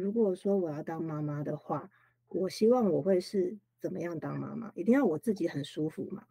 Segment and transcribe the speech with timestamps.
[0.00, 1.90] 如果说我要当妈妈的话，
[2.28, 4.72] 我希望我会是怎么样当妈妈？
[4.74, 6.22] 一定要我自己很舒服嘛。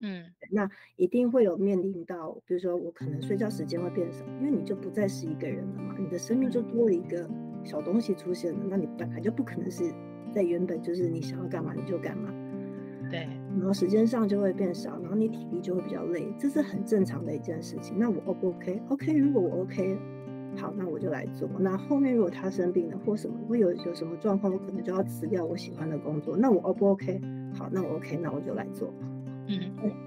[0.00, 7.28] 嗯，那一定会有面临到，比如说我可能睡觉时间会变少，因为你就不再是一个人了嘛，你的生命就多了一个
[7.62, 9.94] 小东西出现了，那你本来就不可能是
[10.34, 12.34] 在原本就是你想要干嘛你就干嘛，
[13.08, 13.20] 对，
[13.56, 17.96] 然后时间上就会变少，然后你体力就会比较累，这是很正常的一件事情。
[17.96, 19.96] 那我 O 不 OK？OK，如果我 OK，
[20.56, 21.48] 好，那我就来做。
[21.58, 27.20] 那后面如果他生病了或什么，会有有什么状况，我可能就要辞掉我喜欢的工作，那我 O 不 OK？
[27.54, 28.92] 好，那我 OK，那我就来做。
[29.48, 29.58] 嗯，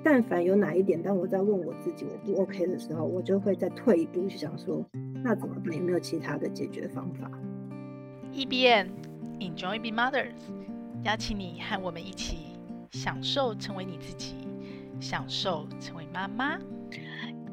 [0.04, 4.86] 但凡有哪一点，当我在问我自己我不 OK 的时候，我就会再退一步去想说，
[5.24, 5.76] 那怎么办？
[5.76, 7.30] 有没有其他的解决方法
[8.34, 8.88] ？EBN
[9.40, 10.32] Enjoy Being Mothers，
[11.04, 12.38] 邀请你和我们一起
[12.92, 14.36] 享受成为你自己，
[15.00, 16.58] 享受成为妈妈。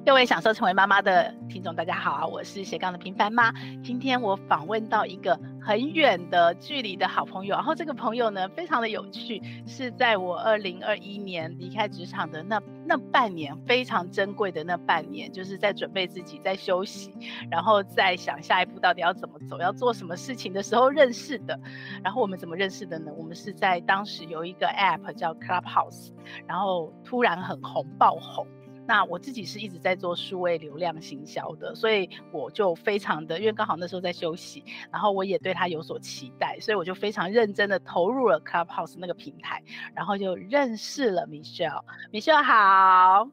[0.05, 3.53] 各位享受成为妈妈的听众，大家好，我是斜杠的平凡妈。
[3.85, 17.15] 今天我访问到一个很远的距离的好朋友，然后这个朋友呢，非常的有趣，是在我二零二一年离开职场的那那半年，非常珍贵的那半年，就是在准备自己，在休息，
[17.49, 21.57] 然后在想下一步到底要怎么走，要做什么事情的时候认识的。
[22.03, 23.13] 然后我们怎么认识的呢？
[23.17, 26.11] 我们是在当时有一个 App 叫 Clubhouse，
[26.45, 28.45] 然后突然很红，爆红。
[28.87, 39.63] 那我自己是一直在做数位流量行销的，所以我就非常的，因为刚好那时候在休息，然后我也对他有所期待，所以我就非常认真的投入了 Clubhouse 那个平台，
[39.95, 41.83] 然后就认识了 Michelle。
[42.11, 43.29] Michelle 好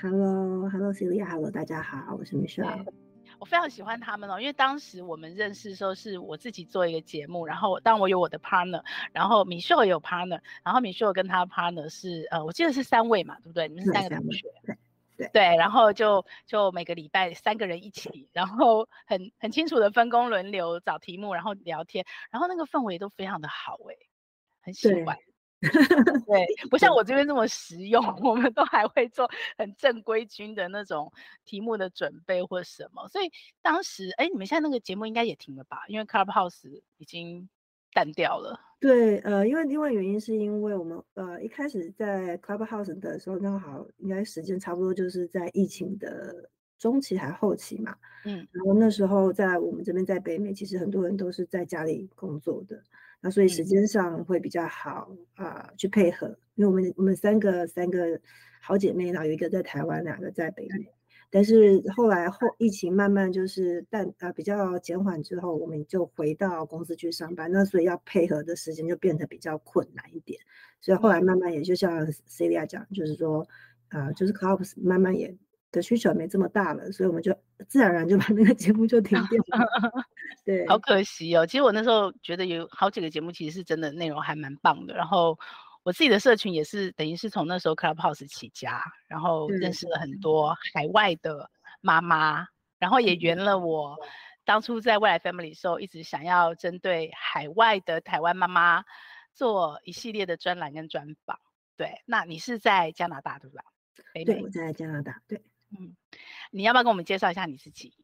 [0.00, 2.86] ，Hello，Hello Celia，Hello，大家好，我是 Michelle。
[3.38, 13.66] 我非常喜欢他们哦，因为当时我们认识的时候是我自己做一个节目，然后当我有我的 partner，然后 Michelle 也有 partner，然后 Michelle 跟他 partner 是呃，我记得是三位嘛，对不对？
[13.68, 14.46] 你们是三个同学，
[15.32, 23.94] 对然后就就每个礼拜三个人一起，然后很很清楚的分工轮流找题目，然后聊天，然后那个氛围都非常的好哎，
[24.62, 25.16] 很喜欢。
[26.26, 31.12] 对，不像我这边这么实用，我们都还会做很正规军的那种
[31.44, 33.06] 题目的准备或什么。
[33.08, 33.30] 所以
[33.60, 35.82] 当时，哎，你们现在那个节目应该也停了吧？
[35.88, 37.50] 因为 Clubhouse 已经
[37.92, 38.58] 淡掉了。
[38.78, 47.94] 对，呃，因为另外原因是因为我们呃一开始在 Clubhouse 的时候，刚好应该时间差不多就是在疫情的中期还后期嘛。
[48.24, 52.82] 嗯，然后那时候在我们这边在北美，其实很多人都是在家里工作的。
[53.20, 58.18] 那所以时间上会比较好啊、呃，去配合，因为我们我们三个三个
[58.62, 60.90] 好姐妹，然后有一个在台湾，两个在北美。
[61.30, 67.50] 但是后来后疫情慢慢就是淡啊、呃、比较减缓之后，我们就回到公司去上班。
[67.52, 70.40] 那所以要配合的时间就变得比较困难一点。
[70.80, 73.46] 所以后来慢慢也就像 Celia 讲，就是说
[73.88, 75.32] 啊、呃，就是 Clubhouse 慢慢也
[75.70, 77.32] 的需求没这么大了，所以我们就
[77.68, 79.66] 自然而然就把那个节目就停掉了。
[80.44, 81.46] 对，好可惜哦。
[81.46, 84.94] 其实我那时候觉得有好几个节目，其实是真的内容还蛮棒的。
[84.94, 85.38] 然后
[85.82, 92.46] 我自己的社群也是等于是从那时候 Clubhouse 起家，然后认识了很多海外的妈妈，
[92.78, 93.96] 然后也圆了我
[94.44, 98.84] 当初在未来 Family 的时候一直想要针对海外的台湾妈妈
[99.32, 101.38] 做一系列的专栏跟专访。
[101.76, 103.62] 对，那你是在加拿大对吧？
[104.12, 105.22] 对，我在加拿大。
[105.26, 105.42] 对，
[105.78, 105.96] 嗯，
[106.50, 107.94] 你要不要跟我们介绍一下你自己？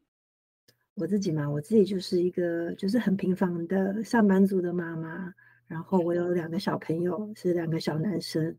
[0.94, 5.34] 我自己嘛，我自己就是一个就是很平凡的上班族的妈妈，
[5.66, 8.56] 然后我有两个小朋友，是两个小男生，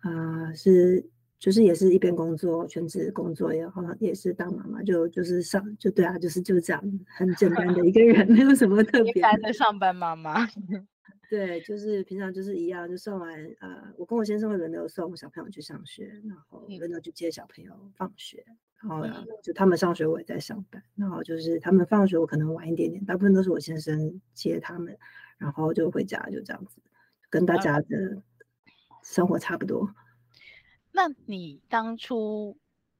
[0.00, 1.04] 啊、呃，是
[1.38, 9.12] 就是也是一边工作全职工作，然后也是当妈妈，就就是上就对啊，就是就这样很简单的一个人， 没有什么特别。
[9.12, 10.46] 一般的上班妈妈，
[11.30, 18.44] 对，就是平常就是一样，就送完呃，我跟我先生会轮流送小朋友去上学，然后轮流去接小朋友放学。
[18.82, 19.06] 然后
[19.42, 20.82] 就他们上学，我也在上班。
[20.96, 24.98] 然后就是他们放学，我可能晚一点点，大部分都是我先生接他们，
[25.42, 26.80] 然后就回家，就这样子，
[27.28, 28.22] 跟大家的
[29.02, 29.92] 生活差不多。
[30.92, 32.56] 那你当初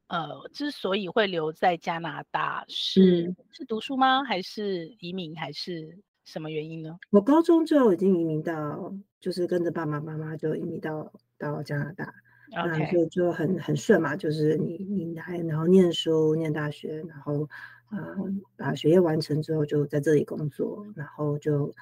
[0.09, 4.25] 呃之所以会留在加拿大是，是、嗯、是读书吗？
[4.25, 5.37] 还是移民？
[5.37, 6.99] 还是什么原因呢？
[7.11, 12.13] 我高中就已经移民到，就是跟着爸爸妈妈就移民到到加拿大。
[12.55, 12.87] Okay.
[12.87, 17.49] 嗯，就就很很顺嘛，就是你你来，然后念书念大学，然后
[17.91, 21.73] 嗯把学业完成之后就在这里工作，然后就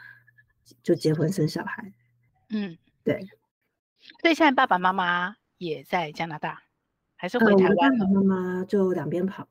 [0.83, 1.93] 就结婚生小孩。
[2.51, 3.21] 嗯，对。
[4.21, 6.63] 所以现在爸爸妈妈也在加拿大，
[7.17, 7.99] 还是回台湾？
[7.99, 9.49] 爸爸妈妈就两边跑。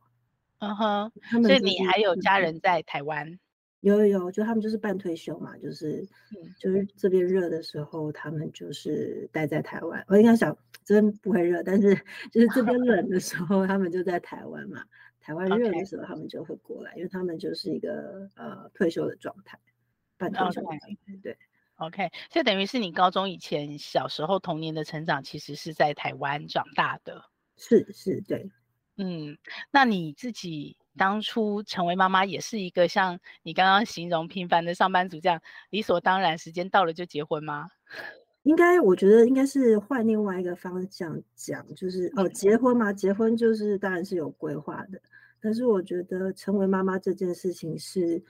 [0.60, 1.12] 嗯哼，
[1.44, 3.40] 所以你还有家人在台湾？
[3.82, 10.04] 有有有，就他们就是半退休嘛，就是，嗯、就是这边热的时候，他们就是待在台湾。
[10.10, 11.96] 我应该想，真不会热，但是
[12.30, 14.84] 就是这边冷的时候，他们就在台湾嘛。
[15.22, 19.58] 台湾热的时候，他们就会过来.因为他们就是一个呃退休的状态。
[20.20, 20.62] 半退休。
[20.62, 21.22] Okay.
[21.24, 21.38] 对
[21.78, 27.24] ，OK，所以等于是你高中以前小时候童年的成长，其实是在台湾长大的。
[27.58, 28.48] 是是，对，
[28.98, 29.36] 嗯，
[29.72, 37.68] 那你自己当初成为妈妈，也是一个像你刚刚形容平凡的上班族这样理所当然，时间到了就结婚吗？
[38.44, 45.00] 应该，我觉得应该是换另外一个方向讲，就是哦，结婚嘛，结婚就是当然是有规划的，
[45.42, 48.24] 但是我觉得成为妈妈这件事情是，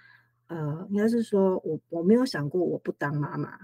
[0.49, 3.57] 呃，应该是说我我没有想过我不当妈妈。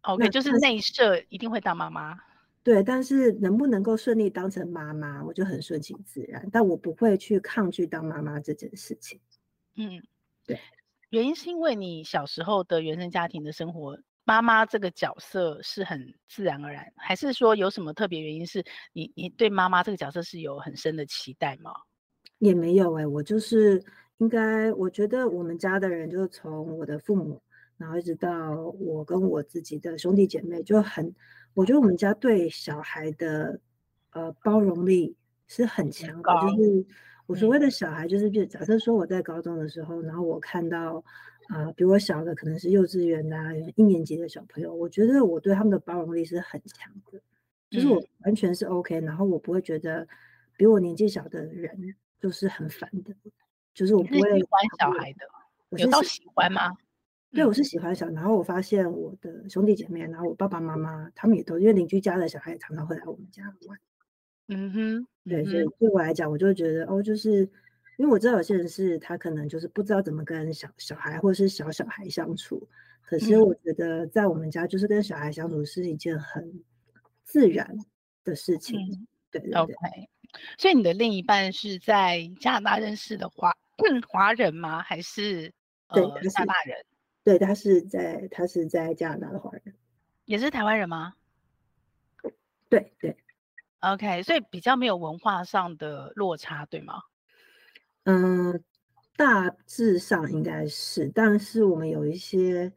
[0.00, 2.18] OK，就是内设一定会当妈妈。
[2.62, 9.20] 对，但是能不能够顺利当成妈妈，我就很顺其自然，但我不会去抗拒当妈妈这件事情。
[9.76, 10.02] 嗯，
[10.44, 10.58] 对，
[11.10, 13.98] 原因是因为你小时候的原生家庭的生活。
[14.24, 18.46] 妈妈这个角色是很自然而然，还是说有什么特别原因？
[18.46, 18.62] 是
[18.92, 21.72] 你你对妈妈这个角色是有很深的期待吗？
[22.38, 23.82] 也没有哎、欸，我就是
[24.18, 27.40] 应该，我觉得我们家的人，就从我的父母，
[27.76, 31.14] 然后一直到我跟我自己的兄弟姐妹，就很，
[31.54, 33.58] 我觉得我们家对小孩的
[34.12, 35.16] 呃包容力
[35.46, 36.32] 是很强的。
[36.42, 36.86] 就是
[37.26, 41.02] 我所谓的小孩，就是比如假设说我在高中的时候，然后我看到。
[41.48, 47.18] 啊、呃，比我小的可能是幼稚园的、啊、一年级的小朋友，我觉得我对他们的包容力是很强的，
[47.70, 50.06] 就是我完全是 OK，、嗯、然后我不会觉得
[50.58, 53.14] 比我年纪小的人就是很烦的，
[53.78, 55.18] 就是我不会喜欢小孩的，
[55.68, 56.72] 我有到喜欢吗？
[57.30, 63.78] 对，我是喜欢小，然后我发现我的兄弟姐妹，然后我爸爸妈妈他们也都因为邻居家的小孩也常常会来我们家玩，
[64.48, 67.48] 嗯哼，对，所以对我来讲，我就会觉得哦，就是。
[67.98, 72.68] 因为我知道有些人是他可能就是不知道怎么跟小小孩或者是小小孩相处，
[73.02, 76.62] 可是我觉得在我们家就是跟小孩相处是一件很
[77.24, 77.76] 自然
[78.22, 78.78] 的事情。
[78.78, 79.74] 嗯、对，对，对，OK。
[80.58, 83.52] 所以你的另一半是在加拿大认识的华
[84.08, 84.82] 华人吗？
[84.82, 85.52] 还是
[85.88, 86.84] 呃对加拿大人？
[87.24, 89.74] 对，他是在他是在加拿大的华人，
[90.24, 91.14] 也是台湾人吗？
[92.68, 93.16] 对对
[93.80, 94.22] ，OK。
[94.22, 97.02] 所以比较没有文化上的落差，对吗？
[98.04, 98.62] 嗯，
[99.16, 102.72] 大致上应该是，但是我们有一些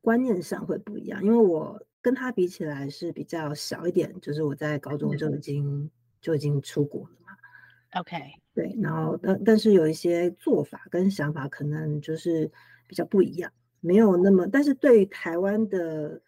[0.00, 8.00] 观念上会不一样，因为我跟他比起来是比较小一点，就是我在高中就已经、嗯、就已经出国了嘛。
[8.00, 8.16] OK，
[8.62, 12.50] 对，然后但但是有一些做法跟想法可能就是
[12.86, 16.20] 比较不一样，没有那么，但是对于台湾的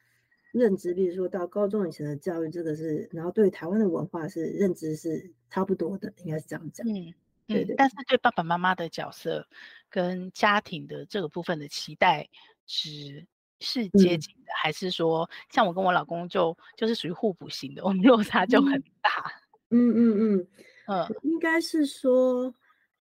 [0.53, 6.87] 认知，比如说到高中以前的教育，这个是，然后对于台湾的文化是认知是差不多的，应该是这样讲。
[6.89, 7.13] 嗯。
[7.49, 9.45] 对，对，但是对爸爸妈妈的角色
[9.91, 12.27] 跟家庭的这个部分的期待
[12.67, 13.27] 值
[13.59, 19.11] 是接近的，嗯、还是说像我跟我老公就就是属于互补型的，我们落差就很大。
[19.71, 20.47] 嗯嗯嗯
[20.87, 22.55] 嗯，嗯应该是说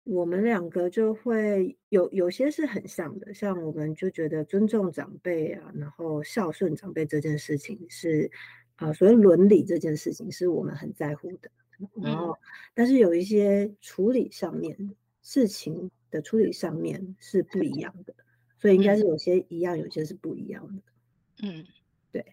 [0.04, 8.30] 我们两个就会有有些是很像的，像我们就觉得尊重长辈啊，然后孝顺长辈这件事情是
[8.76, 11.50] 啊、呃，所谓伦理这件事情是我们很在乎的。
[12.02, 12.34] 然后，
[12.72, 14.74] 但是有一些处理上面
[15.20, 18.14] 事情的处理上面是不一样的，
[18.58, 20.82] 所以应该是有些一样，有些是不一样的。
[21.42, 21.66] 嗯，
[22.10, 22.24] 对。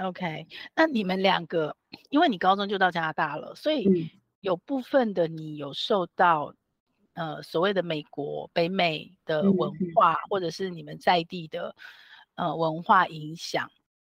[0.00, 0.46] OK，
[0.76, 1.76] 那你们两个，
[2.10, 4.08] 因为你高中就到加拿大了，所以
[4.40, 6.54] 有部分的你有受到
[7.14, 11.74] 呃所谓的美国北美的文化，或者是你们在地的
[12.34, 13.70] 呃文化影响，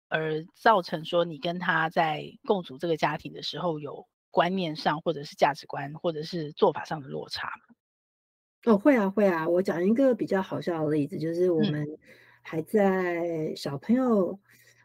[0.08, 4.06] 而造成说你跟他在共组这个家庭的时候有。
[4.34, 7.52] 观念上，或者是价值观，或者是做法上的落差。
[8.64, 9.48] 哦，会啊，会啊。
[9.48, 11.86] 我讲一个比较好笑的例子，就是我们
[12.42, 14.38] 还在小朋友，嗯、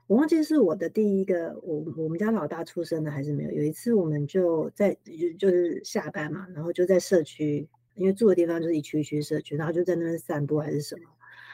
[0.09, 3.51] 我忘记是我的第一个，我我们家老大出生的还是没有。
[3.51, 11.03] 有一次，我们就在就就是下班嘛，然后就在社区，因为住的地方就是一区一区社区，然后就在那边散步还是什么。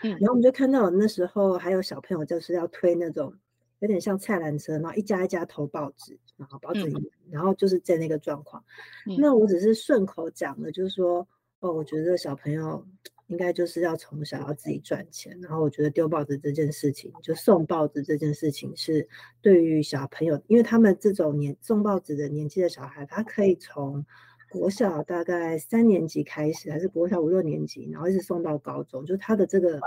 [0.04, 3.34] 嗯，然后我们就看到那时候还有小朋友就是要推那种。
[3.80, 6.90] 有点像菜篮车，然后一家一家投报纸，然后报纸
[7.30, 8.64] 然后就是在那个状况。
[9.06, 11.28] 嗯、那我只是顺口讲的，就是说，
[11.60, 12.84] 哦，我觉得小朋友
[13.28, 19.08] 应该就是要从小要自己赚钱，然后我觉得丢报纸这件事情，就送报纸这件事情，是
[19.42, 24.06] 对于小朋友，因为他们这种年送报纸的年纪的小孩，他可以从
[24.50, 29.80] 国小大概三年级开始，还是国小五六年级，然后一直送到高中，就他的这个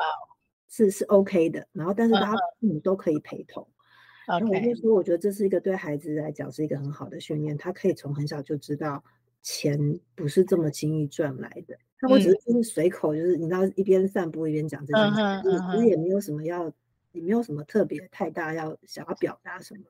[0.68, 3.66] 是是 OK 的，然后但是他父母都可以陪同。
[4.26, 9.02] 然后我就说，我觉得这是一个对孩子来讲是一个很好的训练，他可以从很小就知道
[9.40, 9.78] 钱
[10.14, 11.78] 不是这么轻易赚来的。
[12.00, 16.72] 那我只是就是随口，就是你知道一边散步一边讲这件事，就是其实也没有什么要，
[17.12, 19.80] 也没有什么特别太大要想要表达什么。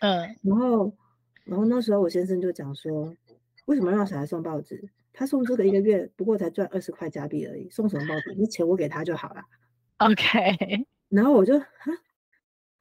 [0.00, 0.92] 嗯，然后
[1.44, 3.14] 然后那时候我先生就讲说，
[3.66, 4.88] 为什么让小孩送报纸？
[5.12, 8.34] 他送这个一个月不过才赚二十块加币而已，送什么报纸？
[8.36, 9.40] 那钱我给他就好了。
[9.98, 11.66] OK，然后我就哈，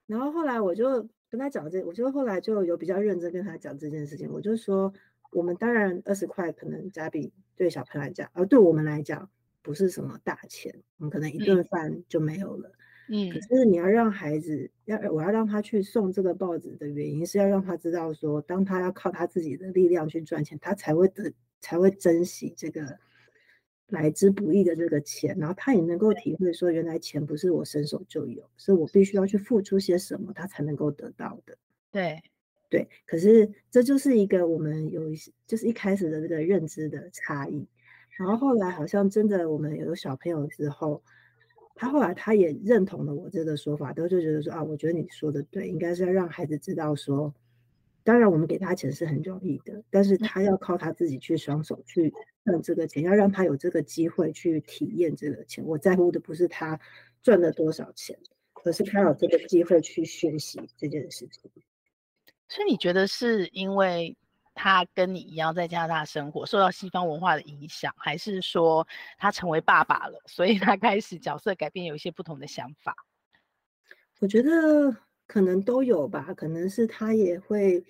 [0.05, 4.29] 然后后来我就跟他讲这，我就后来就有比较认真跟他讲这件事情。
[4.29, 4.91] 我就说，
[5.31, 9.29] 我们当然二十块可能加币对小朋友来讲，而对我们来讲
[9.61, 12.71] 不是什么大钱，我们可能一顿饭就没有了。
[13.09, 22.97] 嗯，可是你要让孩子要我要让他去送这个报纸的原因是要让他知道说，当他要靠他自己的力量去赚钱，他才会得才会珍惜这个。
[23.89, 31.55] 来之不易的这个钱，然后他也能够体会说，原来钱不是我伸手就有，是我必须要去付出些什么，他才能够得到的。
[31.91, 32.19] 对，
[32.69, 32.87] 对。
[33.05, 37.67] 可是这就是一个我们有一些，就是一开始的这个认知的差异。
[38.17, 41.03] 然后后来好像真的我们有小朋友之后，
[41.75, 47.33] 他后来他也认同了我这个说法，都就觉得说啊，我觉得你说的对，应该是要让孩子知道说。
[48.03, 52.13] 当然，我们给他钱是很容易的，但是他要靠他自己去双手去
[52.45, 55.65] 挣这个钱，要让他有这个机会去体验这个钱。
[55.65, 56.79] 我在乎的不是他
[57.23, 58.15] 赚了多少钱，
[58.63, 61.49] 而是他有这个机会去学习这件事情。
[62.47, 64.15] 所以你觉得是因为
[64.53, 68.87] 他跟你一样在加拿大生活，受到西方文化的影响，还是说
[69.17, 72.95] 他成为爸爸了，所以他开始角色改变，有一些不同的想法？
[74.19, 74.95] 我觉得。
[75.27, 77.83] 可能都有吧，可能是他也会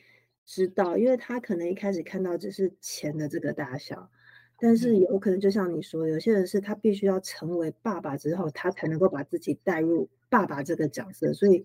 [0.46, 4.10] 知道，因为他可能一开始看到只是钱的这个大小，
[4.58, 11.62] 但是有可能就像你说，有些人是他必须要成为爸爸之后，他才能够把自己带入爸爸这个角色，所以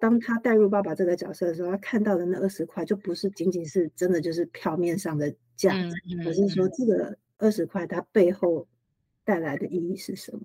[0.00, 5.94] 当他带入爸爸这个角色的时候，他看到的那二十块就不是仅仅是真的就是票面上的价值，
[6.26, 8.66] 而是说这个二十块它背后
[9.24, 10.40] 带来的意义是什么？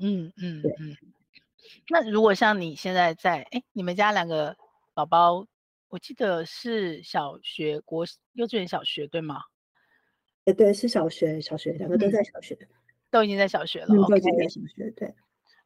[0.00, 0.74] 嗯嗯，对。
[1.88, 4.56] 那如果像你现在在，哎，你们家两个
[4.94, 5.46] 宝宝，
[5.88, 9.42] 我记得是小学、国幼稚园、小学，对吗？
[10.46, 12.68] 哎，对，是小学，小学，两个都在小学，嗯、
[13.10, 15.14] 都已经在小学了，嗯、都已经在小学，对。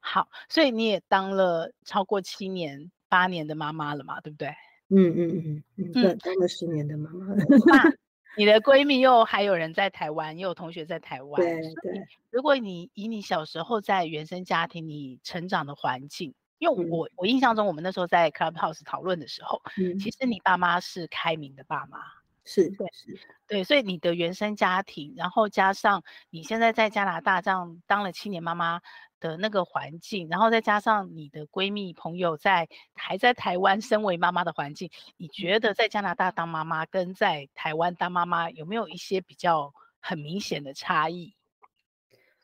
[0.01, 4.49] 好，所以你也当了超过七年、八年的妈妈了嘛，对不对？
[4.89, 7.27] 嗯嗯嗯嗯，对，当了十年的妈妈
[7.67, 7.93] 那。
[8.37, 11.41] 你的闺蜜又还有人在台湾，也有同学在台湾。
[11.41, 12.05] 对对。
[12.31, 21.99] 如果你以你小时候在原生家庭你成长的环境，因为我、嗯、我印象中我们那时候在 Clubhouse 讨论的时候，嗯、其实你爸妈是开明的爸妈，
[22.45, 23.17] 是对是，
[23.47, 28.81] 对，所以你的原生家庭，然后加上你现在在加拿大这样当了七年妈妈。
[29.25, 41.33] 的那个环境，然后再加上你的闺蜜朋友在还在台湾身为妈妈的环境，你觉得在加拿大当妈妈跟在台湾当妈妈有没有一些比较很明显的差异？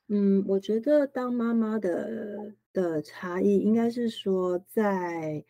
[0.08, 5.44] 嗯，我觉得当妈妈的的差异应该是说在。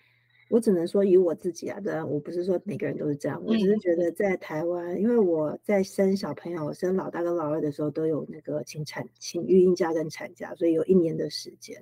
[0.50, 11.80] 我只能说以我自己啊，当然我不是说每个人都是这样，我只是觉得在台湾，因为我在生小朋友，生老大跟老二的时候都有那个请产、请育婴假跟产假，所以有一年的时间。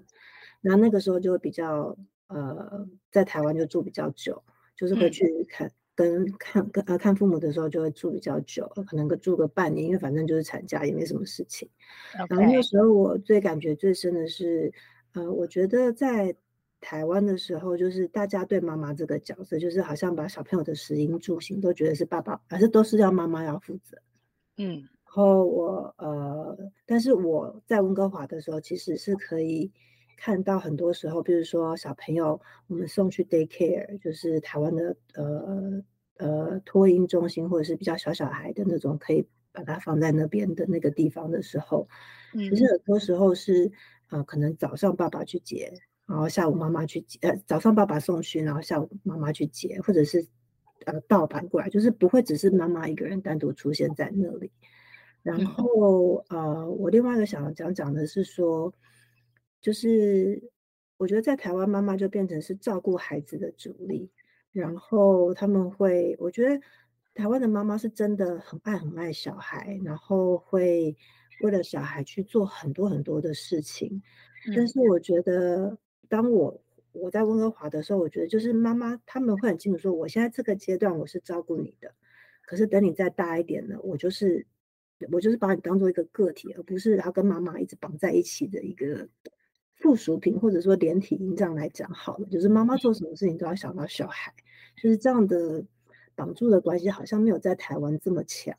[0.60, 1.96] 那那个时候就会比较
[2.26, 4.42] 呃，在台湾就住比较久，
[4.76, 11.66] 就是会去看跟看跟呃看父母的时候就会住比较久，可能个住个半年，因为反正就是产假也没什么事情。
[12.28, 14.70] 然后那时候我最感觉最深的是，
[15.14, 16.36] 呃，我觉得在。
[16.80, 23.98] 台湾的时候，就是大家对妈妈这个角色，就是好像把小朋友的食衣住行都觉得是爸爸，还是都是要妈妈要负责。
[24.56, 26.56] 嗯，然后我呃，
[26.86, 29.70] 但是我在温哥华的时候，其实是可以
[30.16, 35.82] 看到很多时候，比如说小朋友我们送去 daycare，就是台湾的呃
[36.18, 41.88] 呃托婴中心，或者是比较小小孩的那种，可以把它放在那边的那个地方的时候，
[42.34, 43.70] 嗯，其实很多时候是
[44.10, 45.72] 呃，可能早上爸爸去接。
[46.08, 50.26] 然后下午妈妈去接，呃，早上爸爸送去，然后下午妈妈去接，或者是
[50.86, 54.50] 呃倒反过来，就是不会只是妈妈一个人单独出现在那里。
[55.22, 58.72] 然后呃，我另外一个想讲讲的是说，
[59.60, 60.42] 就是
[60.96, 64.10] 我觉得在台湾妈妈就变成是照顾孩子的主力，
[64.50, 66.58] 然后他们会，我觉得
[67.14, 70.96] 台湾的妈妈是真的很爱很爱小孩，然后会
[71.42, 74.02] 为了小孩去做很多很多的事情，
[74.56, 75.76] 但是我觉得。
[76.08, 76.60] 当我
[76.92, 81.94] 我在温哥华的时候，我觉得就是妈妈他们会很清楚说，我现在这个阶段我是照顾你的，
[82.42, 84.46] 可是等你再大一点呢，我就是
[85.12, 89.08] 我就是把你当做一个个体，而不是要跟妈妈一直绑在一起的一个
[89.74, 92.26] 附属品，或者说连体婴这样来讲好了。
[92.26, 94.34] 就是妈妈做什么事情都要想到小孩，
[94.76, 95.64] 就是这样的
[96.14, 98.56] 绑住的关系，好像没有在台湾这么强。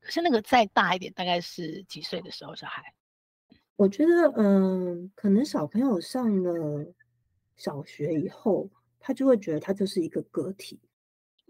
[0.00, 2.94] 可是那个再大一点，大概是几岁的时候小孩？
[3.80, 6.84] 我觉得，嗯，可能小朋友上了
[7.56, 8.68] 小学以后，
[8.98, 10.78] 他就会觉得他就是一个个体。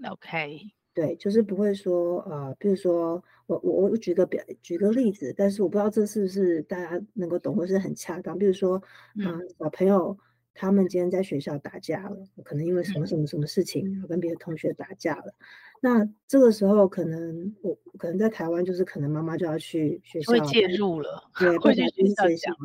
[0.08, 0.60] OK，
[0.94, 8.38] 对，就是不会说呃，比如说我我我举个表举个例子，但是我不知道这是不是大家能够懂或是很恰当。
[8.38, 8.80] 比如说，
[9.16, 10.16] 嗯、呃，小朋友
[10.54, 15.34] 他们今天在学校打架了，可能因为什么什么什么事情，然后跟别的同学打架了。
[15.82, 22.56] 那这个时候可能我可能在台湾，就是可能妈妈就要去学校会介入了，对，会去学校讲，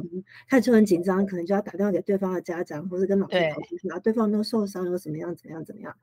[0.50, 5.96] 他就很紧张，可能就要打电话给对方的家长，或者跟老师讨论，然后对方都受伤又怎么样怎么样怎么样。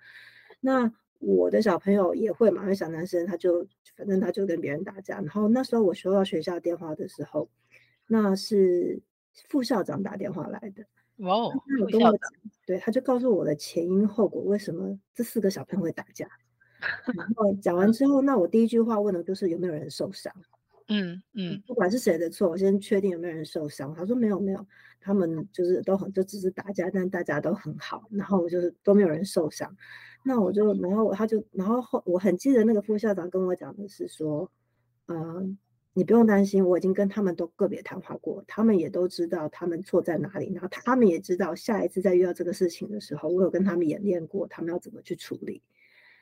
[0.61, 7.51] 那我的小朋友也会嘛，因为小男生他就反正他就跟别人打架，然后那时候我收到学校电话的时候，
[8.07, 9.03] 那是
[9.51, 10.83] 副校长打电话来的。
[11.19, 12.21] 哇哦，他跟我讲，
[12.67, 16.27] 对，他就告诉我的前因后果，为什么这四个小朋友会打架。
[17.17, 20.33] 然后讲完之后，那我第一句话问的就是有没有人受伤。
[20.89, 23.95] 嗯嗯，不管是谁的错，我先确定有没有人受伤。
[23.95, 24.67] 他说没有没有，
[25.01, 29.75] 他们就是都很就只是打架，但大家都很好，然后就是都没有人受伤。
[30.25, 34.51] 那我就，然后他就，然后后我很记得那个副校长跟我讲的是说，
[35.07, 35.57] 嗯、呃，
[35.95, 45.63] 你不用担心，我已经跟他们都个别谈话过，他们也都知道他们错在哪里，然后他们也知道下一次再遇到这个事情的时候，我有跟他们演练过，他们要怎么去处理。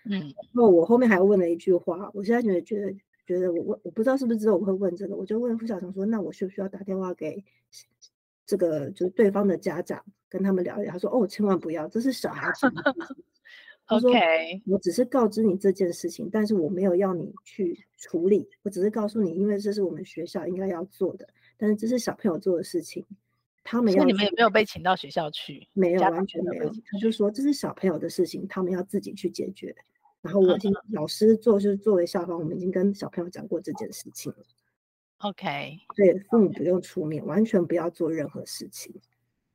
[0.04, 2.92] 嗯，然后我后面还问了一句话，我现在觉得觉得
[3.26, 7.44] 觉得我问我不知道是不是之后我会问这个，我就问副校长说，那我需不需要打电话给
[8.46, 10.92] 这个就是对方的家长跟他们聊一聊？
[10.92, 12.66] 他说哦，千万不要，这是小孩子。
[13.86, 14.62] 他说：“Okay.
[14.66, 21.26] 我只是告知你这件事情，但是我没有要你去处理，我只是告诉你，因为这是我们学校应该要做的，
[21.56, 23.04] 但是这是小朋友做的事情，
[23.70, 24.04] 他们要……
[24.04, 25.68] 你们也没有被请到学校去？
[25.74, 26.68] 没有，完全没有。
[26.68, 29.74] 他就说这是小朋友的事情，他们要自己去解决。
[30.20, 34.38] 然后我已经老师做，就是作为校方，我们已经跟小朋友讲过这件事情了。
[35.18, 38.92] OK，对，父母不用出面，完全不要做任何事情。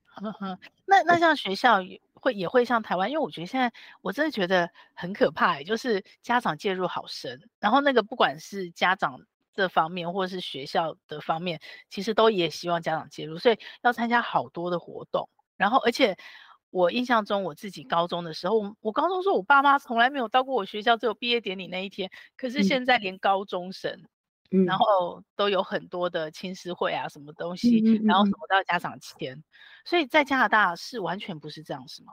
[0.06, 9.22] 呵呵，那那像学校也。”会也会像台湾，因为我觉得现在我真的觉得很可怕，就是家长介入好深，然后那个不管是家长
[9.56, 11.60] 这方面，或者是学校的方面，
[11.90, 15.30] 其实都也希望家长介入，所以要参加好多的活动。
[15.58, 16.18] 然后，而且
[16.70, 22.12] 我印象中我自己高中的时候，我高中说我爸妈从来没有到过我学校，只有毕业典礼那一天。
[22.36, 24.04] 可是现在连高中生，
[24.52, 29.42] 嗯、然后都有很多的亲师会啊，什么东西，嗯嗯嗯、然后什么都要家长签。
[29.86, 32.12] 所以在加拿大是完全不是这样，是吗？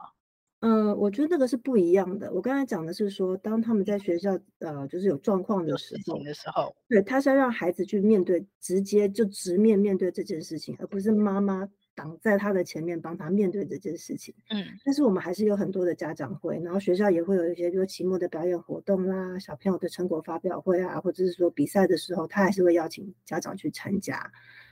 [0.63, 2.33] 嗯、呃，我觉得那个是不一样的。
[2.33, 11.69] 我刚才讲的是说，当他们在学校呃，就是有状况的时候的时候，对，他是要让孩子去面对，直接就直面面对这件事情，而不是妈妈。
[11.95, 14.35] 挡在他的前面，帮他面对这件事情。
[14.49, 24.19] 嗯，但是我们还是有很多的家长会，然后学校也会有一些，比如期末的表演活动啦，小朋友的成果发表会啊，或者是说比赛的时候，他还是会邀请家长去参加。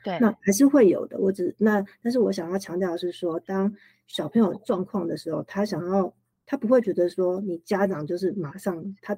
[0.03, 1.19] 对，那还是会有的。
[1.19, 3.71] 我只那，但是我想要强调的是说，当
[4.11, 6.13] 小朋友状况的时候，他想要，
[6.45, 9.17] 他不会觉得说你家长就是马上，他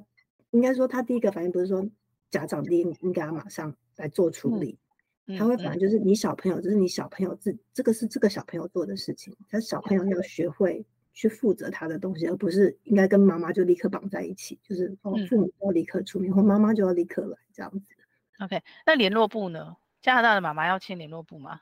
[0.51, 1.89] 应该说他第一个反应不是说
[2.31, 4.79] 家长第一应该要马上来做处理。
[5.27, 17.95] 嗯他会反正就是你小朋友，这、嗯嗯、是你小朋友自这个是这个小朋友做的事情，他小朋友要学会去负责他的东西，而不是应该跟妈妈就立刻绑在一起，就是哦父母要立刻出面，嗯、或妈妈就要立刻来这样子。
[18.41, 19.77] OK，那联络部呢？
[20.03, 21.61] 加拿大的妈妈要签联络部吗？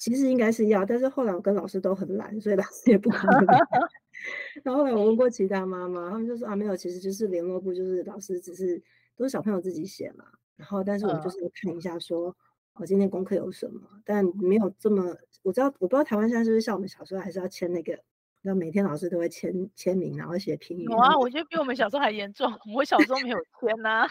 [0.00, 3.46] 其实应该是要，但是后来我跟老师都很懒，所以老师也不可能。
[4.64, 8.82] 然后后来我问过其他妈妈，他们就说啊没有，其实就是联络部，就是老师只是
[9.14, 10.24] 都是小朋友自己写嘛。
[10.56, 12.34] 然后，但是我就是看一下，说我、嗯
[12.82, 17.98] 哦、今天功课有什么，但没有这么，我知道，我不知道台湾现在是不是像我们小时候还是要签那个，
[18.40, 20.88] 那每天老师都会签签名，然后写评语。
[20.88, 24.08] 哇，我觉得比我们小时候还严重，我小时候没有签呐、啊。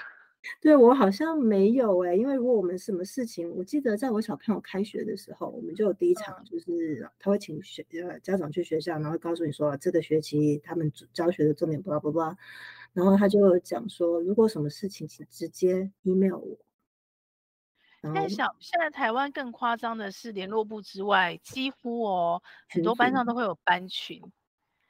[0.62, 12.38] 对，我好像没有哎、欸，因为如果我们什么事情，我记得在我小朋友开学的时候，我们就有第一场，就是他会请学呃家长去学校，然后告诉你说这个学期他们教学的重点，巴拉巴拉。
[12.92, 16.58] 然后他就讲说，如果什么事情，请直接 email 我。
[18.02, 24.20] 现在小现在台湾更夸张的是，联络部之外，几乎哦很多班上都会有班群。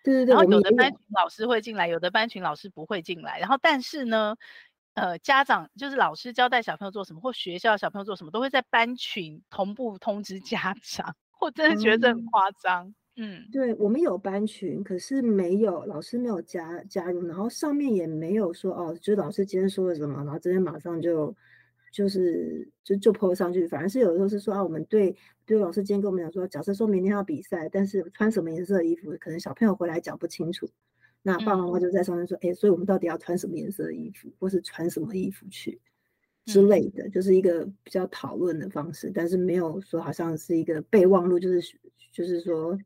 [0.01, 0.33] 对对对。
[0.33, 3.39] 然后有的班群老师会进来，有的班群老师不会进来。
[3.39, 4.35] 然后但是呢，
[4.99, 11.15] 呃，家长就是老师交代小朋友做什么，或学校小朋友做什么，都会在班群同步通知家长。
[11.39, 12.85] 我真的觉得很夸张。
[12.87, 21.35] 嗯嗯，对，我们有班群，可是没有老师没有加加入，然后上面也没有说哦，就是老师今天说了什么，然后今天马上就
[21.91, 25.13] 就是就就 po 上去，反而是有的时候是说啊，我们对
[25.45, 30.69] 对老师今天跟我们讲说，假设说明天要比赛，但是穿什么颜色的衣服，可能小朋友回来讲不清楚，
[31.21, 35.79] 那爸爸妈妈就在上面说，哎、嗯，所以我们到底要穿什么颜色的衣服，或是穿什么衣服去
[36.45, 41.77] 之类的，就是一个比较讨论的方式，但是没有说好像是一个备忘录，就是
[42.11, 42.77] 就是说。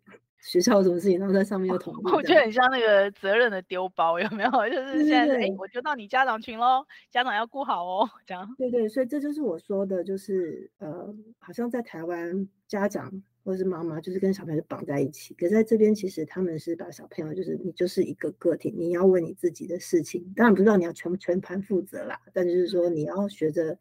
[0.44, 2.10] 学校有什么事情，然后在上面又同步。
[2.10, 4.52] 我觉得很像那个责任的丢包，有没有？
[4.70, 8.54] 就是现在，哎、欸，我就到你家长群喽，家长要顾好哦，这样。
[8.58, 13.10] 对对，所以这就是我说的，就是呃，好像在台湾家长
[13.46, 15.34] 或者是妈妈，就是跟小朋友绑在一起。
[15.36, 23.78] 可是在这边，其实他们是把小朋友，就是你就是一个个体，你要为你自己的事情，当然不知道你要全全盘负责啦，但就是说你要学着，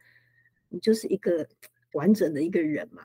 [0.68, 1.44] 你就是一个
[1.94, 3.02] 完整的一个人嘛。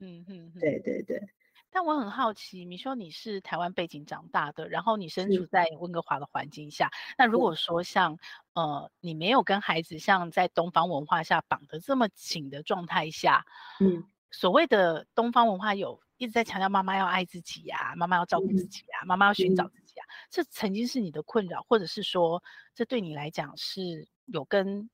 [0.00, 1.22] 嗯嗯，对对对。
[1.70, 8.18] 但我很好奇，你说你是台湾背景长大的，然后你身处在温哥华的环境下，那如果说像
[8.54, 13.44] 呃，你没有跟孩子像在东方文化下绑得这么紧的状态下，
[13.80, 22.42] 嗯，所谓的东方文化有一直在强调妈妈要爱自己呀、啊，妈妈要照顾自己啊，妈妈要寻找自己啊，这曾经是你的困扰，或者是说
[22.74, 24.88] 这对你来讲是有跟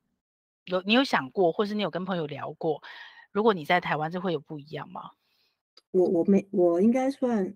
[0.65, 2.83] 有你有想过，或是你有跟朋友聊过，
[3.31, 5.13] 如果你在台湾，这会有不一样吗？
[5.95, 7.55] 我我没我应该算，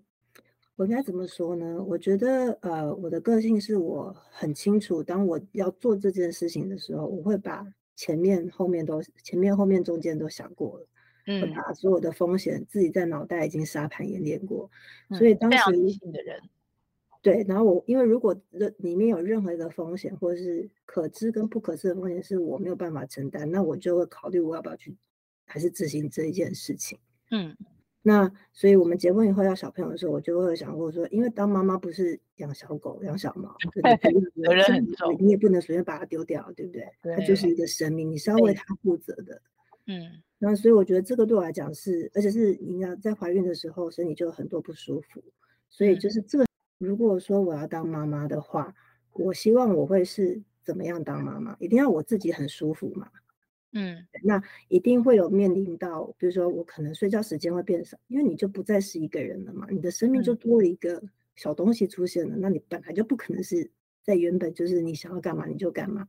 [0.77, 1.83] 我应该怎么说呢？
[1.83, 10.87] 我觉得呃，我的个性是我很清楚，当我要做这件事情的时候，我会把前面后面都前面后面中间都想过了，
[11.27, 14.71] 嗯，会把所有的风险自己在脑袋已经沙盘演练过，
[15.09, 15.71] 嗯，所以当时
[16.13, 16.41] 的人，
[17.21, 18.33] 对，然后我因为如果
[18.77, 24.95] 里面有任何一个风险，或者是可知跟不可知的风险是我没有办法承担，那我就会考虑我要不要去
[25.45, 26.97] 还是执行这一件事情，
[27.31, 27.53] 嗯。
[28.09, 33.55] 那所以，我们结婚以后要小朋友的时候，我就会想过说，因为当妈妈不是养小狗、养小猫，
[34.41, 36.89] 责任很重，你也不能随便把它丢掉，对不对？
[37.03, 39.39] 对，它就是一个生命，你是要为它负责的。
[39.85, 45.23] 嗯，那所以我觉得这个对我来讲是，而且是你要在怀孕的时候，身体就有很多不舒服，
[45.69, 46.45] 所以就是这个。
[46.79, 48.73] 如果说我要当妈妈的话，
[49.13, 51.55] 我希望我会是怎么样当妈妈？
[51.59, 53.07] 一定要我自己很舒服嘛。
[53.71, 61.01] 嗯，那一定会有面临到，比如说我可能睡觉时间会变少，因为你就不再是一个人了嘛，你的生命就多了一个
[61.35, 63.69] 小东西出现了，嗯、那你本来就不可能是
[64.01, 66.07] 在原本就是你想要干嘛你就干嘛，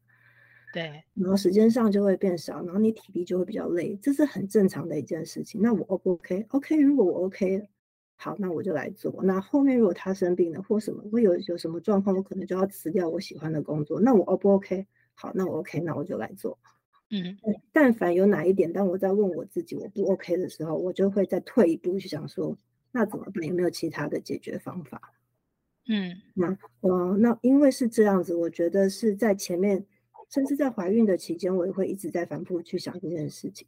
[0.73, 5.61] 对，然后时间上就会变少，然后你体力就会比较累，这是很正常的一件事情。
[5.61, 7.68] 那我 O 不 OK？OK，如果我 OK，
[8.16, 9.20] 好，那我就来做。
[9.23, 14.01] 那后面如果他生病了或什么，会有有什么状况，我可能就要辞掉我喜欢的工作。
[14.01, 14.87] 那我 O 不 OK？
[15.14, 16.59] 好，那我 OK，那我就来做。
[17.12, 17.37] 嗯，
[17.73, 22.57] 但凡有哪一点，当我在问我自己我不 OK 的时候，我就会再退一步去想说，
[22.92, 23.44] 那怎么办？
[23.44, 25.01] 有没有其他的解决方法？
[25.88, 29.85] 嗯，那我那因为是这样子，我觉得是在前面，
[30.29, 33.66] 甚至在怀孕的期间，我也会一直在反复去想这件事情。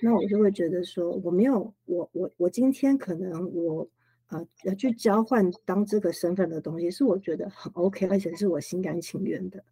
[0.00, 3.88] 那我就会觉得说，我没有，我我我今天可能我
[4.28, 9.64] 呃要去交换当这个身份的东西，是我觉得很 OK，而且是我心甘情愿的，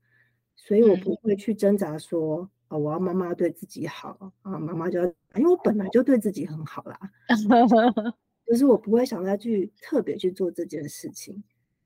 [0.57, 2.51] 所以我不会去挣扎说。
[2.79, 5.05] 我要妈妈对自己好啊，妈妈就要，
[5.37, 6.99] 因为我本来就对自己很好啦，
[8.47, 11.43] 就是我不会想再去特别去做这件事情。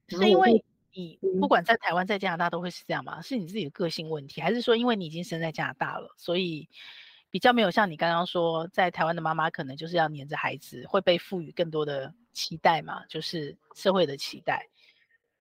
[0.08, 3.20] 是因为你不管在台湾在加拿大都会是这样吗？
[3.20, 6.68] 是你自己的个性问题，还是说因为你已经生在加拿大了，所以
[7.30, 13.04] 比较没有像你刚刚说，在台湾的妈妈可能就是要黏着孩子，会被赋予更多的期待嘛？
[13.06, 14.68] 就是社会的期待。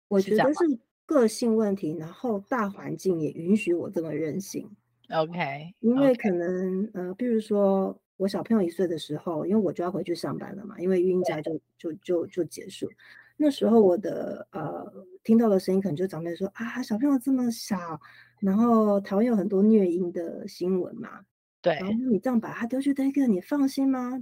[0.08, 4.68] 我觉得是个性问题，然后大环境也允许我这么任性。
[5.10, 12.88] OK，因为可能.呃，比如说我小朋友一岁的时候，因为我就要回去上班了嘛，因为孕假就就就就结束。
[13.36, 14.90] 那时候我的呃
[15.22, 18.00] 听到的声音可能就长辈说啊，小朋友这么小，
[18.40, 21.20] 然后台湾有很多虐婴的新闻嘛，
[21.62, 24.18] 对，然后你这样把他丢去 daycare，你放心吗？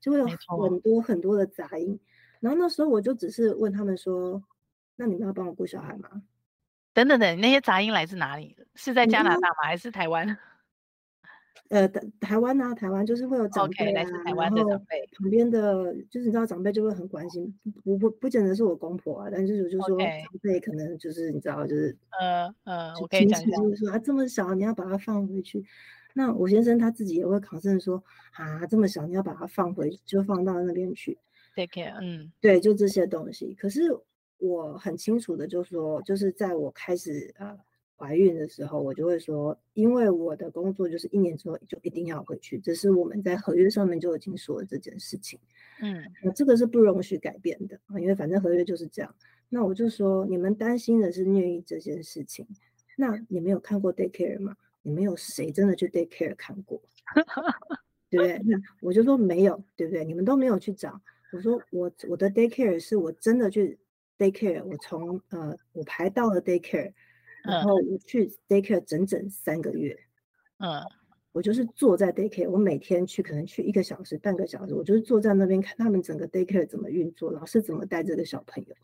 [0.00, 1.98] 就会有很多很多的杂音。
[2.40, 4.42] 然后那时候我就只是问他们说，
[4.96, 6.22] 那你们要帮我顾小孩吗？
[6.94, 8.56] 等等等，那些杂音来自哪里？
[8.76, 9.56] 是在加拿大吗？
[9.66, 10.26] 还是台湾？
[11.70, 17.52] 呃，台台湾啊，台湾就是会有长辈、啊自台湾的长辈，旁边的就是你知道长辈就会很关心，
[17.82, 20.08] 不不不见得是我公婆啊，但是我就说长
[20.42, 25.64] 辈可能就是你知道就是呃呃，我可以讲一讲，就是说啊这么小你要把它放回去，
[26.12, 31.18] 那我先生他自己也会考证说啊这么小你要把它放回就放到那边去
[31.56, 33.98] ，take care，嗯，对，就这些东西，可是。
[34.38, 37.56] 我很清楚的，就说，就是在我开始呃
[37.96, 45.38] 怀孕的时候，我就会说，因为我的工作就是一年之后就一定要回去，这是我们在合约上面就已经说了这件事情。
[45.80, 49.14] 嗯，那这个是不容许改变的啊，因为反正合约就是这样。
[49.48, 52.46] 那我就说，你们担心的是虐婴这件事情，
[52.96, 54.56] 那你没有看过 daycare 吗？
[54.82, 56.82] 你没有谁真的去 daycare 看过，
[58.10, 58.38] 对不对？
[58.44, 60.04] 那我就说没有，对不对？
[60.04, 61.00] 你们都没有去找。
[61.32, 63.78] 我说我我的 daycare 是我真的去。
[64.18, 66.92] daycare，我从呃我排到了 daycare，
[67.42, 69.96] 然后我去 daycare 整整三个月，
[70.58, 70.82] 嗯，
[71.32, 78.74] 我就是坐在 daycare，我每天去可能去一个小时、半个小时，我就是坐在那边看他们整个 daycare 怎么运作，老师怎么带这个小朋友。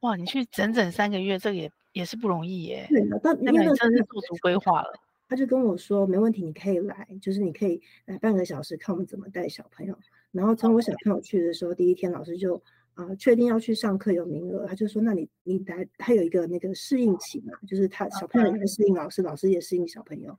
[0.00, 2.86] 哇，你去整整三个月，这个也也是不容易耶。
[2.88, 4.92] 对的，但因为真的是做足规划了。
[5.26, 9.98] 他就跟我说，没问题，你可以来，就是你可以来半个小时，看我们怎么带小朋友。
[10.30, 12.62] 然后从我小朋友去的时候第一天老师就
[12.94, 20.38] 啊、呃、确定要去上课有名额，他就说，那你你来，他有一个那个适应期嘛，就是他小朋友也适应老师老师也适应小朋友。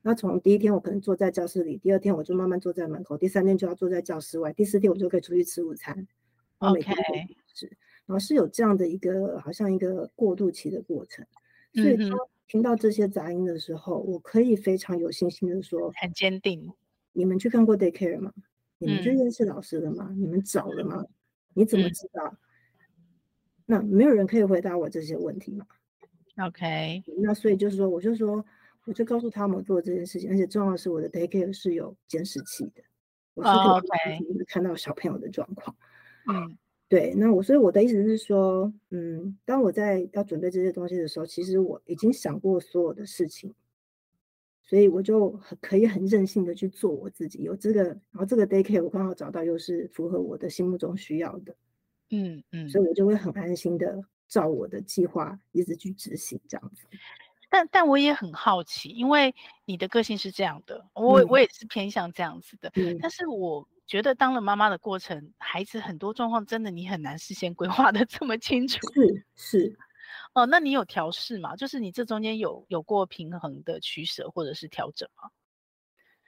[0.00, 6.06] 那从第一天我可能坐在教室里，第二天我就慢慢坐在门口，第三天就要坐在教室外，第四天我就可以出去吃午餐。
[6.58, 6.82] OK，
[7.52, 7.66] 是，
[8.06, 11.26] 然后是有这样的一个好像一个过渡期的过程，
[11.74, 16.72] 所以说听到这些杂音的时候，我可以非常有信心的说，很坚定。
[17.12, 18.32] 你们去看过 daycare 吗？
[18.78, 20.06] 你们去认识老师了吗？
[20.10, 21.04] 嗯、你们找了吗？
[21.58, 22.24] 你怎么知道？
[22.24, 22.38] 嗯、
[23.66, 25.66] 那没有人可以回答我这些问题嘛
[26.46, 28.44] ？OK，那所以就是说，我就说。
[28.84, 32.82] 我就告诉他们做这件事情，而且重要的是我的 daycare 是有监视器的，
[33.34, 35.76] 我是可以看到小朋友的状况。
[36.26, 36.56] 嗯，
[36.88, 37.12] 对。
[37.12, 43.54] 那我所以我的意思是说，嗯，当我在要准备这些东西的时候，其实我已经想过所有的事情，
[44.68, 47.42] 所以我就很可以很任性的去做我自己。
[47.42, 51.56] 有这个，然后这个 daycare 我刚好找到又是符合我的心目中需要的，
[52.10, 56.84] 嗯嗯，所以我就会很安心的照我的计划一直去执行这样子。
[57.48, 62.70] 但但我也很好奇，因为你的个性是这样的，我、嗯、我也是偏向这样子的。
[62.74, 68.78] 嗯、但是我觉得当了妈妈的过程，孩子很多状况真的你很难事先规划的这么清楚。
[68.92, 69.78] 是是，
[70.34, 71.56] 哦，那你有调试吗？
[71.56, 75.30] 就是你这中间有有过平衡的取舍或者是调整吗？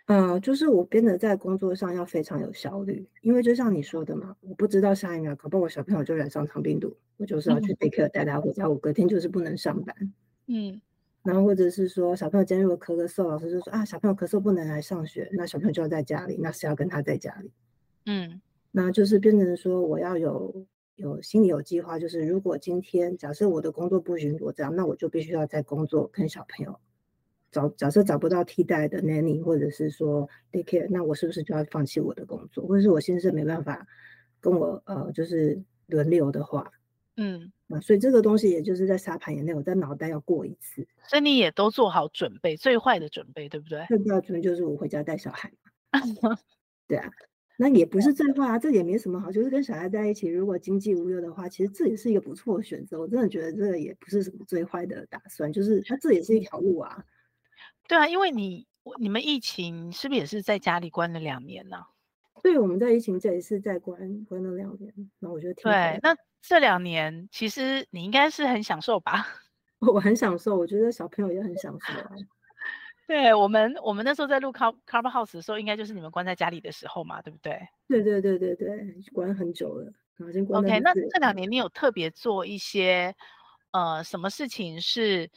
[0.06, 10.12] 嗯、呃，就是我变得在工作上要非常有效率，因为就像你说的嘛，我不知道下一秒搞不好我小朋友就染上肠病毒，我就是要去 daycare 带他回家，我隔天就是不能上班。
[10.46, 10.80] 嗯。
[11.22, 17.52] 然后或者是说小朋友今天如果咳咳嗽，老师就说啊，小朋友咳嗽不能来上学，那小朋友就要在家里，那是要跟他在家里？
[18.06, 18.40] 嗯，
[18.72, 20.66] 那就是变成说我要有
[21.00, 26.78] 有心里有计划，就是如果今天假设我的工作不允许我这样，那我就必须要在工作跟小朋友
[27.50, 33.86] 找，假设找不到替代的 nanny 或者是说 daycare，那我是不是就要放弃我的工作，或者是我先生没办法
[34.40, 36.70] 跟我呃就是轮流的话？
[37.16, 43.84] 嗯，那所以这个东西也就是在沙盘以内，我在脑袋要过一次，所以你也都做好准备，最坏的准备，对不对？
[43.88, 45.50] 最坏的准备就是我回家带小孩
[46.86, 47.10] 对啊，
[47.62, 52.98] 那也不是最坏啊，这也没什么好，就是跟小孩在一起，如果经济无忧的话，其实这也是一个不错的选择。
[52.98, 57.04] 我真的觉得这个也不是什么最坏的打算，就是它这也是一条路啊。
[57.86, 58.66] 对啊，因为你
[58.98, 61.86] 你们疫情是不是也是在家里关了两年呢、啊？
[62.42, 66.16] 对，我们在疫情这也是在关关了两年，那我觉得挺好对那。
[66.42, 69.26] 这两年其实你应该是很享受吧？
[69.80, 72.10] 我很享受，我觉得小朋友也很享受啊。
[73.10, 77.58] 对我们，我们那时候在录 Clubhouse 的时候，应该就是你们关在家里的时候嘛，对不对？
[77.88, 79.92] 对对对对对，关很久了，
[80.28, 80.62] 已经关。
[80.62, 83.12] OK，那这两年你有特别做一些
[83.72, 85.28] 呃什么事情是？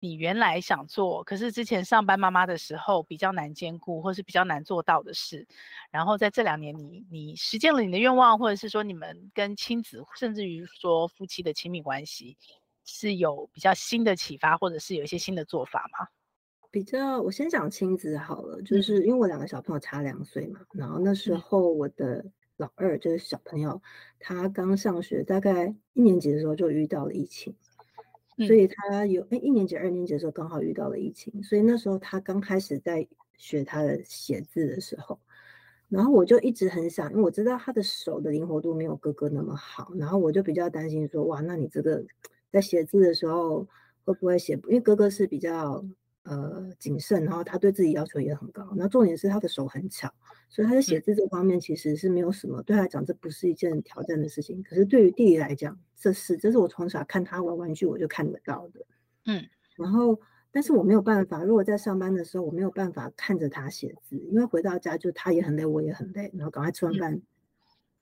[0.00, 5.46] 你原来想做，可是之前上班妈妈的时候比较难兼顾，或是比较难做到的事，
[5.90, 12.36] 然后在这两年你你实现了你的愿望，或者是说你们跟亲子，甚至于说夫妻的亲密关系，
[12.84, 16.06] 是有比较新的启发，或者是有一些新的做法吗？
[16.74, 22.24] 比较，我先讲亲子好了，就是因为我两个小朋友差两岁嘛，然后那时候我的
[22.56, 23.80] 老二就是小朋友，
[24.18, 27.54] 他刚上学，大概一年级的时候就遇到了疫情。
[28.38, 33.06] 所以他有哎，一年级、二年级的时候刚好遇到了疫情，所以那时候他刚开始在
[33.36, 35.16] 学他的写字的时候，
[35.88, 42.04] 然后我就一直很想，因为我知道他的手的灵活度没有哥哥那么好，然后我就比较担心说，哇，那你这个
[42.50, 43.64] 在写字的时候
[44.04, 44.54] 会不会写？
[44.66, 45.84] 因为哥哥是比较。
[46.24, 48.72] 呃，谨慎，然后他对自己要求也很高。
[48.76, 50.10] 那重点是他的手很巧，
[50.48, 54.62] 所以他在写字这方面其实是没有什么，对他来讲这不是一件挑战的事情。
[54.62, 58.86] 可是对于弟弟来讲，这是这是我从小看他玩玩具我就看得到的。
[59.26, 59.44] 嗯，
[59.76, 60.18] 然后
[60.50, 67.20] 但是我没有办法，如果在上班的时候我没有办法看着他写字，因为回到家就他也很累，我也很累，然后赶快吃完饭，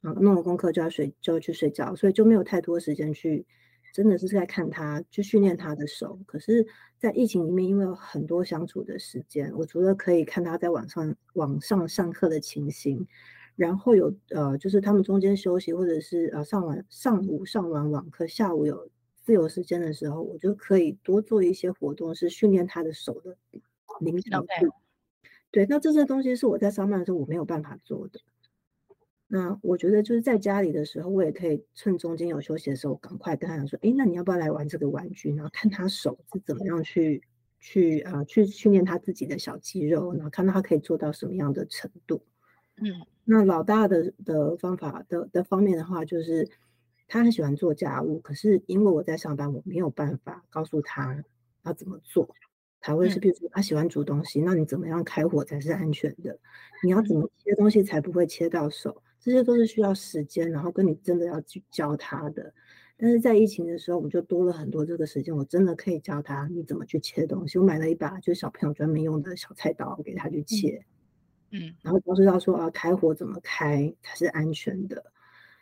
[0.05, 3.45] 嗯、弄了功课就要睡，就要去睡觉，所以就没有太多时间去。
[3.93, 6.19] 真的是在看他，去训练他的手。
[6.27, 6.67] 可是，
[6.99, 13.07] 在疫情里面，因为有很多相处的时间，我除了可以看他在网上网上上课的情形，
[13.55, 18.89] 然后有呃，就是他们中间休息，或者是呃上完上午上完网课，下午有
[19.21, 23.37] 自由时间的时候，我就可以多做一些活动，是训练他的手的
[24.01, 24.47] 灵敏度。
[25.51, 28.19] 对，那这些东西是我在上班的时候我没有办法做的。
[29.35, 35.35] 那我觉得就是在家里的时候，我也可以趁中间有休息的时候，赶快跟他讲说：“哎，那你要不要来玩这个玩具？
[35.35, 37.23] 然后看他手是怎么样去
[37.59, 42.23] 去啊、呃、去训练他自己的小肌肉，然后看到他可以做到什么样的程度。
[42.77, 42.85] 嗯，
[43.25, 46.47] 那老大的的方法的的方面的话，就是
[47.09, 51.25] 他很喜欢做家务，可是因为我在上班，我没有办法告诉他
[51.65, 52.29] 要怎么做。
[52.83, 56.39] 他会是，比如说他喜欢煮东西，嗯、那你怎么样开火才是安全的？
[56.85, 59.03] 你要怎么切东西才不会切到手？
[59.23, 62.53] 这些都是需要时间，然后跟你真的要去教他的。
[62.99, 67.59] 但是在疫情的时候，我们就多了很多这个时间，我真的可以教他你怎么去切东西。
[67.59, 70.85] 我买了一把就是小朋友专门用的小菜刀给他去切，
[71.53, 75.03] 嗯，然后告诉他说啊，开火怎么开才是安全的。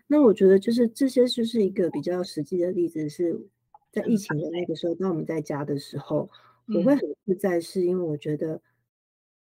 [0.06, 3.46] 那我觉得就是这些就是一个比较实际的例子，是
[3.92, 6.28] 在疫情的那个时候，当我们在家的时候。
[6.72, 8.62] 我会很自在，是因为我觉得，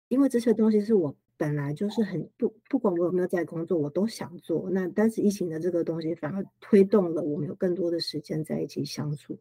[0.07, 4.69] 因为这些东西是我本来就是很不不管我有没有在工作，我都想做。
[4.69, 9.37] 那但是疫情的这个东西反而推动了我们有更多的时间在一起相处，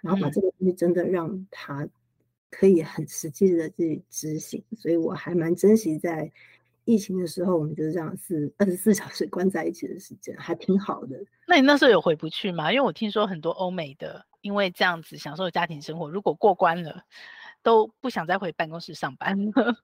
[0.00, 1.88] 然后把这个东西真的让他
[2.50, 4.64] 可以很实际的去执行。
[4.76, 6.30] 所以我还蛮珍惜在
[6.84, 11.22] 疫情的时候，我们就是这样是二十四小时关在一起的时间，还挺好的。
[11.46, 12.72] 那你那时候有回不去吗？
[12.72, 14.24] 因为我听说很多欧美的。
[14.42, 17.04] 因为这样子享受家庭生活，如果过关了，
[17.62, 19.76] 都不想再回办公室上班了。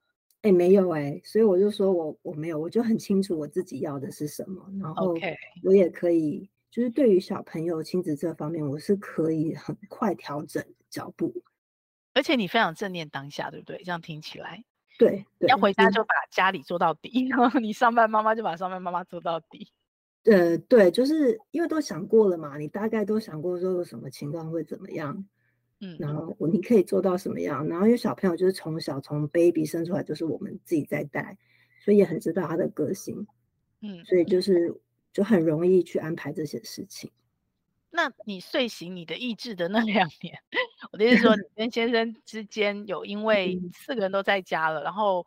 [0.43, 5.15] 哎、欸，没有哎、欸，所以我就说我我没有，我就很清楚我自己要的是什么，然后
[5.63, 11.33] 我也可以.就是对于小朋友亲子这方面，我是可以很快调整脚步。
[12.13, 13.79] 而且你非常正念当下，对不对？
[13.83, 14.63] 这样听起来，
[14.99, 19.73] 对，对要回家就把家里做到底，然后你上班妈妈就把上班妈妈做到底。
[20.25, 25.25] 呃，对，就是因为都想过了嘛，你大概都想过说有什么情况会怎么样，
[25.81, 31.37] 嗯，然后我你可以做到什么样，然后因为小朋友就是从小从 baby 生出来就是我们自己在带，
[31.85, 33.27] 所以也很知道他的个性，
[33.81, 34.75] 嗯，所以就是
[35.13, 37.11] 就很容易去安排这些事情。
[37.91, 40.39] 那你睡醒你的意志的那两年，
[40.93, 45.27] 我的意思说，你跟先生之间有因为四个人都在家了，然后。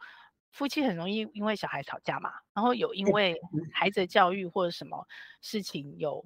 [0.52, 3.40] 夫妻很容易因为小孩吵架嘛，然后有因为
[3.72, 5.08] 孩子的教育或者什么
[5.42, 6.26] 事情有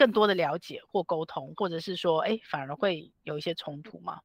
[0.00, 4.20] 更多的了解或沟通，或者是说，哎，反而会有一些冲突吗？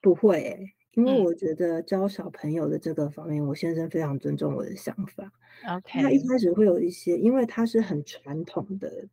[0.00, 5.30] 不会、欸，因为我觉得教小朋友的这个方面，嗯、我先生非常尊重我的想法。
[5.68, 9.06] OK，他一开始会有一些，因为他是很传统的、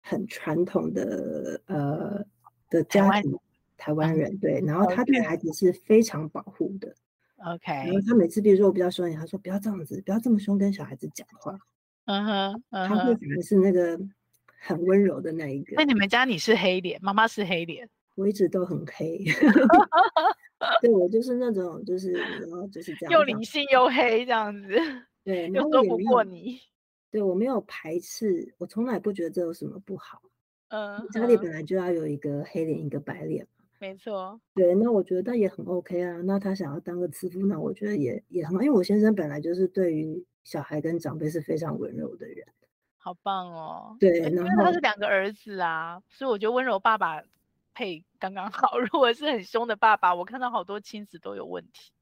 [0.00, 2.24] 很传统的呃
[2.70, 3.36] 的家庭，
[3.76, 6.94] 台湾人、嗯、对，然后他对孩子是非常保护的。
[7.38, 11.58] OK，然后他每次，比如说我比较凶，他说不要这样子，不要这么凶跟小孩子讲话。
[12.04, 13.98] 嗯哼，他会反而是那个
[14.64, 15.74] 很温柔的那一个。
[15.76, 19.18] 那你们家你是黑脸，妈妈是黑脸，我一直都很黑。
[20.80, 24.68] 对，我就是那种，就是然后就是这样，又理性又黑这样子。
[25.24, 26.60] 对，又说不过你。
[27.10, 30.22] 对，我没有排斥，我从来不觉得这有什么不好。
[30.68, 33.46] 嗯，家里本来就要有一个黑脸，一个白脸。
[33.80, 36.22] 没错，对，那我觉得他也很 OK 啊。
[36.22, 42.46] 那他想要当个慈父，那我觉得也也很好，因为我先生本来就是对于小孩跟长辈是非常温柔的人。
[43.02, 43.96] 好棒哦。
[43.98, 47.20] 对，因为他是两个儿子啊，所以我觉得温柔爸爸
[47.74, 48.78] 配刚刚好。
[48.80, 51.92] 如果是很凶的爸爸，我看到好多亲子都有问题。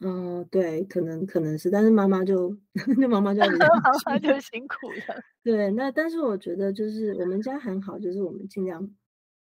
[0.00, 2.54] 嗯，对，可能可能是，但是妈妈就
[2.98, 5.22] 那妈妈就 妈妈就辛苦了。
[5.42, 8.90] 对，那但是我觉得就是我们家很好，就是我们尽量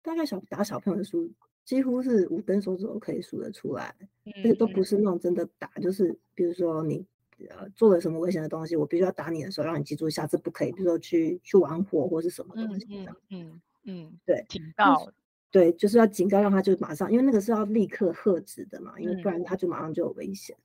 [0.02, 1.32] 大概小打小朋友的书。
[1.64, 3.94] 几乎是五根手指头可以数得出来，
[4.34, 7.06] 而且都不是那种真的打，就是比如说你
[7.50, 13.06] 呃做了什么危险的东西，我必须要打你的时候，让你记住下次不可以，比如说去去玩火或是什么东西嗯。
[13.30, 15.10] 嗯嗯，对，警告，
[15.50, 20.56] 对，就是要警告，让他就马上，因为那个是要立刻喝止的嘛，因为不然他就马上就有危险。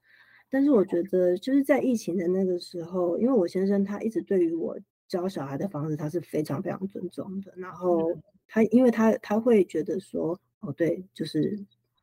[0.49, 8.15] 但是我觉得就是在疫情的那个时候，因为我先生他一直对于我教小孩的方式，他是非常非常尊重的，然后
[8.47, 10.39] 他因为他他会觉得说。
[10.61, 11.55] 哦，对，就是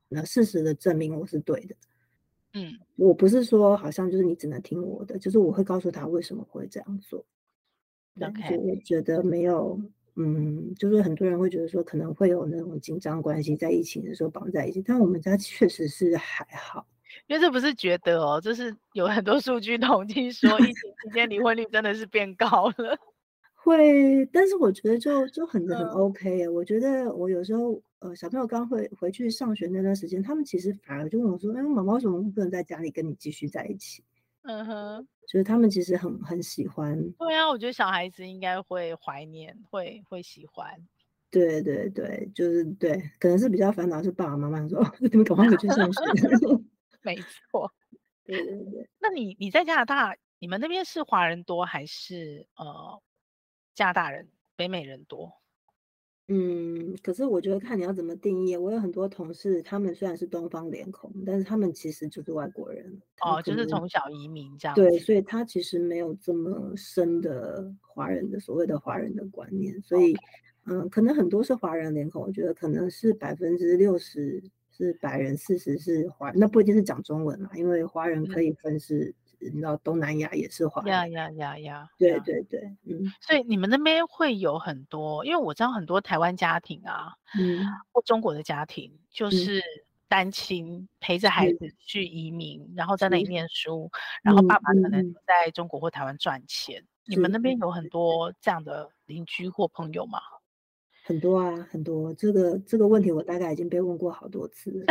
[0.08, 1.74] 那事实的证明我是对的。
[2.54, 7.24] 嗯，我不是说好像就是你只能听我的，就是我会告诉他为什么会这样做。
[8.20, 9.78] OK，我觉得没有，
[10.14, 16.86] 嗯，就是很多人会觉得说可能会有那种紧张关系，在疫情的时候绑在一起，但我们家确实是还好。
[17.26, 22.96] 因为这不是觉得哦，就是有很多数据统计说，疫情期间离婚率真的是变高了。
[23.54, 26.50] 会，但是我觉得就就很很 OK 啊。
[26.50, 34.04] 我觉得我有时候呃，小朋友刚回回去上学那段时间，他们其实反而就问我说：“哎，妈妈为什么不能在家里跟你继续在一起？”
[34.44, 36.94] 嗯哼，就是他们其实很很喜欢。
[37.12, 40.70] 对啊，我觉得小孩子应该会怀念，会会喜欢。
[41.30, 46.00] 对对对，就是对，可能是比较烦恼是爸爸妈妈说：“哦，你们赶快回去上学。”
[47.02, 47.72] 没错，
[48.26, 48.86] 对对对。
[49.00, 53.00] 那你你在加拿大，你们那边是华人多还是呃？
[53.74, 55.32] 加拿大人、北美人多，
[56.28, 58.56] 嗯，可是我觉得看你要怎么定义。
[58.56, 63.00] 我有很多同事，他们虽然是东方脸孔，但是他们其实就是外国人。
[63.20, 64.74] 哦，就是从小移民这样。
[64.74, 69.80] 对，所以他其实没有这么深的华人的所谓的华人的观念。
[69.82, 70.16] 所以.
[70.66, 76.40] 嗯，可能很多是华人脸孔，我觉得可能是百分之六十是白人，四十是华人。
[76.40, 79.14] 那不一定是讲中文嘛，因为华人可以分是。
[79.44, 89.62] 嗯你知道东南亚也是华人，呀呀呀呀，对对对，嗯，所以你们那边会有很多，因为我知道很多台湾家庭啊，嗯，或中国的家庭，就是
[90.08, 91.74] 单亲陪着孩子。
[91.78, 93.90] 去移民，嗯、然后在那里念书，
[94.22, 96.80] 然后爸爸可能在中国或台湾赚钱。
[96.80, 100.18] 嗯、你们那边有很多这样的邻居或朋友吗？
[101.06, 102.12] 很多啊，很多。
[102.14, 104.86] 这个这个问题我大概已经被问过好多次了，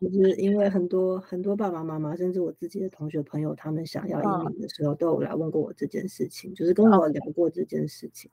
[0.00, 8.28] 就 是因为很多很多爸爸妈妈，甚至我自己的同学朋友，他们想要移民的时候，都有来问过我这件事情，就是跟我聊过这件事情。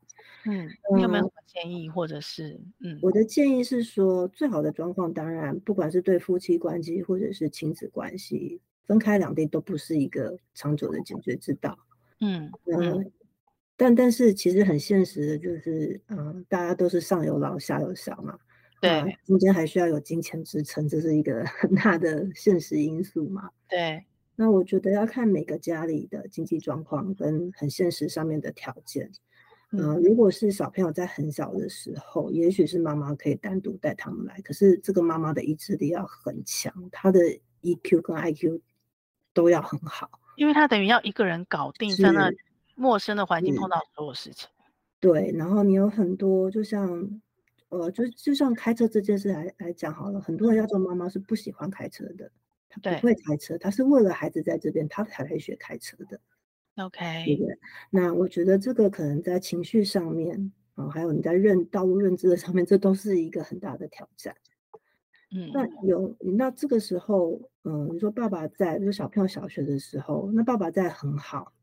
[0.48, 2.98] 嗯，你有没有什么建议，或者是嗯？
[3.04, 11.78] 我的建议是说，最好的状况，当然不管是对夫妻关系或者是亲子关系，分开两地都不是一个长久的解决之道。
[12.22, 12.92] 嗯嗯。
[12.92, 13.12] 嗯
[13.84, 18.40] 但但是其实很现实的就是，嗯，大家都是上有老下有小嘛，
[18.80, 23.50] 对，中间还需要有金钱支撑，这是一个很大的现实因素嘛。
[23.68, 24.06] 对，
[24.38, 29.12] 那我觉得要看每个家里的经济状况跟很现实上面的条件。
[29.74, 37.20] 嗯，如果是小朋友在很小的时候，也许是妈妈可以单独带他们来，可是这个妈妈的意志力要很强，她的
[37.64, 38.62] EQ 跟 IQ
[39.34, 42.38] 都要很好，因为她等于要一个人搞定在那里。
[42.76, 44.50] 陌生的环境碰到所有事情，
[45.00, 47.22] 对，然后你有很多，就像，
[47.70, 52.32] 呃，就就像开车这件事来来讲好了，很多人要做妈妈是不喜欢开车的，
[52.70, 56.20] 他不会开车，他是为了孩子在这边，他才来学开车的。
[56.78, 57.58] OK，对不对？
[57.92, 64.36] 那我觉得这个可能在情绪上面啊，还有你在认道路认知的上面，这都是一个很大的挑战。
[65.36, 71.54] 嗯，那有那这个时候，嗯，你说爸爸在，就是小朋友小学的时候，那爸爸在很好。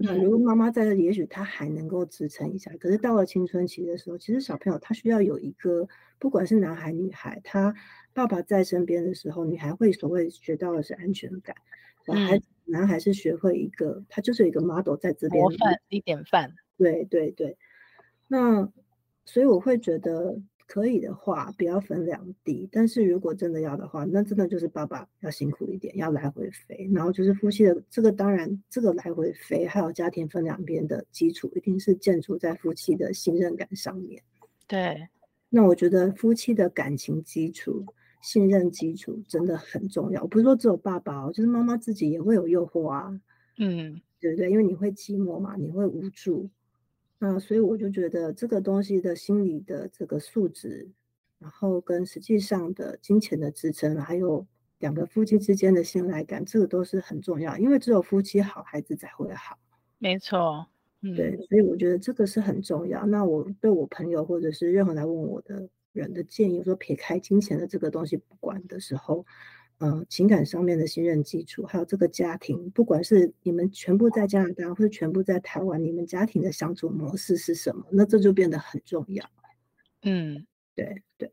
[0.00, 2.70] 那如果妈妈在这里，也许他还能够支撑一下。
[2.78, 5.88] 可是到了青春期的时候，其实小朋友他需要有一个，
[6.18, 7.74] 不管是男孩女孩，他
[8.12, 11.56] 爸爸在身边的时候，女孩会所谓学到的是安全感，
[12.06, 16.54] 男孩男孩是学会一个，他就是一个 model 在这边，模范一典范。
[16.76, 17.56] 对对对，
[18.28, 18.70] 那
[19.24, 20.40] 所以我会觉得。
[20.68, 22.68] 可以的话，不要分两地。
[22.70, 26.88] 但是如果真的要的话，那真的就是爸爸要辛苦一点，要来回飞。
[26.92, 34.22] 然后就是夫妻的这个，当然这个来回飞，还有家庭分两边的基础，一定是建筑在夫妻的信任感上面。
[34.66, 35.08] 对，
[35.48, 37.86] 那我觉得夫妻的感情基础、
[38.20, 40.20] 信任基础真的很重要。
[40.20, 43.18] 我不是说只有爸爸哦，就是妈妈自己也会有诱惑啊。
[43.56, 44.50] 嗯，对不对？
[44.50, 46.50] 因为你会寂寞嘛，你会无助。
[47.18, 50.88] 那所以我就觉得这个东西的心理的这个素质，
[51.38, 54.46] 然后跟实际上的金钱的支撑，还有
[54.78, 57.58] 两个夫妻之间的信赖感，这个都是很重要。
[57.58, 59.58] 因为只有夫妻好，孩子才会好。
[59.98, 60.66] 没错，
[61.02, 63.04] 嗯，对，所以我觉得这个是很重要。
[63.04, 69.26] 那我对我朋友或者是任何来问我的人的建议，说撇开金钱的这个东西不管的时候。
[69.80, 77.86] 嗯，情感上面的信任基础，还有这个家庭，不管是你们全部在加拿大，或者全部在台湾，你们家庭的相处模式是什么？
[77.92, 79.24] 那这就变得很重要。
[80.02, 81.30] 嗯，对对。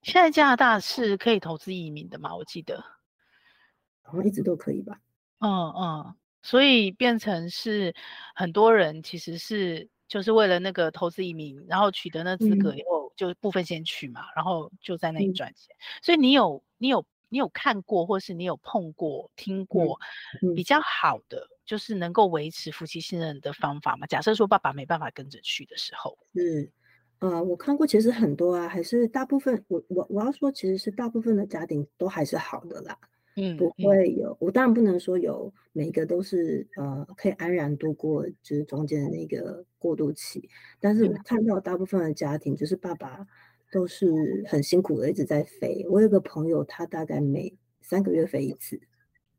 [0.00, 2.34] 现在加拿大是可以投资移民的吗？
[2.34, 2.82] 我记得
[4.00, 4.98] 好像一直都可以吧。
[5.40, 7.94] 嗯嗯，所以变成是
[8.34, 15.76] 很多人其实是就是为了那个投资移民，然后取得那资格以后，就部分先去嘛，嗯、然后就在那里赚钱。
[15.78, 17.04] 嗯、所以你有你有。
[17.34, 19.98] 你有看过，或是你有碰过、听过
[20.54, 24.06] 比较好的，嗯嗯、就是能够维持夫妻信任的方法吗？
[24.06, 26.70] 假设说爸爸没办法跟着去的时候，是，
[27.18, 32.96] 呃，我看过，其实很多啊，还是大部分，我我我要说，其实是大部分的家庭都还是好的啦，
[33.34, 43.26] 嗯，不会有，嗯、我当然不能说有每个都是呃可以安然度过，就是中间的那个过渡期，但是我看到大部分的家庭就是爸爸。
[43.74, 45.84] 都是很辛苦的，一直在飞。
[45.90, 48.80] 我有个朋友，他大概每三个月飞一次。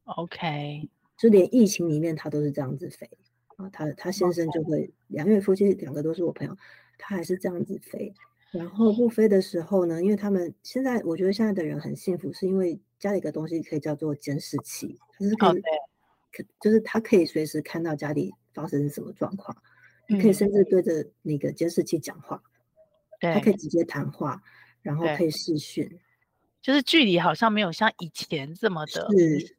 [0.03, 3.09] OK，就连疫情里面他都是这样子飞
[3.55, 3.69] 啊。
[3.69, 6.53] 他他先生就会两位夫妻两个都是我朋友，
[6.97, 8.13] 他还是这样子飞。
[8.51, 15.61] 然后不飞的时候呢，因为他们现在我觉得现在的人很幸福，是因为家里一个东西可以叫做监视器，就是可以，
[16.33, 19.55] 可就是他可以随时看到家里发生什么状况，
[20.09, 22.43] 你可以甚至对着那个监视器讲话。
[23.33, 24.41] 他可以直接谈话，
[24.81, 25.89] 然后可以视讯，
[26.61, 29.55] 就是距离好像没有像以前这么的，是，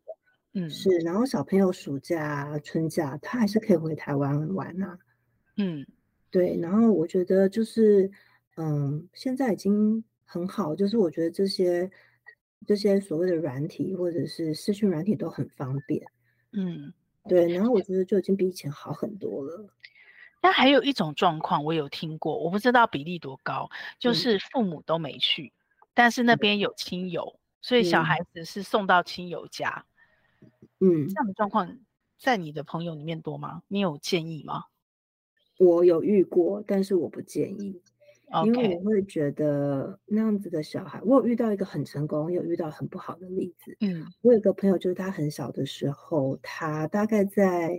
[0.55, 0.91] 嗯，是。
[0.99, 4.99] 然后小朋友暑假、春假，他还是可以回台湾玩啊，
[5.57, 5.87] 嗯，
[6.31, 6.57] 对。
[6.59, 8.11] 然后我觉得就是
[8.57, 11.91] 嗯，现在已经很好，就是我觉得这些
[12.67, 16.03] 这些所谓的软体或者是视讯软体都很方便。
[16.53, 16.93] 嗯，
[17.29, 19.69] 对，然后我觉得就已经比以前好很多了。
[20.47, 23.69] 但还有一种状况，我有听过，我不知道比例多高，
[23.99, 29.85] 就是父母都没去，嗯、但是那边有亲友，嗯、所以小孩子是送到亲友家。
[30.79, 31.77] 嗯，这样的状况
[32.17, 33.65] 在你的朋友里面多吗？
[33.67, 34.67] 你有建议吗？
[35.59, 37.83] 我有遇过，但是我不建议。
[38.45, 43.77] 因为我会觉得那样子的小孩，我有遇到一个很成功，也有遇到很不好的例子。
[43.81, 47.73] 嗯，我有个朋友，就是他很小的时候，他大概在，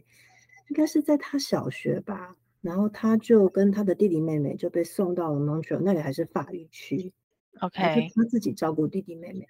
[0.68, 2.36] 应该是在他小学吧，
[2.68, 7.13] 然后他就跟他的弟弟妹妹就被送到了 Montreal，那里还是法语区。
[7.61, 9.47] OK，他自己照顾弟弟妹妹，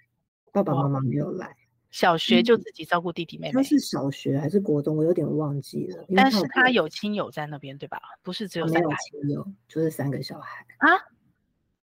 [0.51, 1.55] 爸爸妈妈没有来。
[1.89, 3.53] 小学就自己照顾弟弟妹妹。
[3.53, 4.95] 他是小学还是国中？
[4.95, 6.05] 我有点忘记了。
[6.15, 7.99] 但是他有亲友在那边，对吧？
[8.21, 10.87] 不是只有三个亲友，就是三个小孩啊。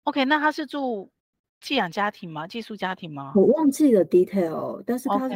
[0.04, 1.12] OK，那他是住
[1.62, 2.48] 寄养家庭吗？
[2.48, 3.34] 寄宿家庭吗？
[3.36, 5.30] 我忘记了 detail，但是他.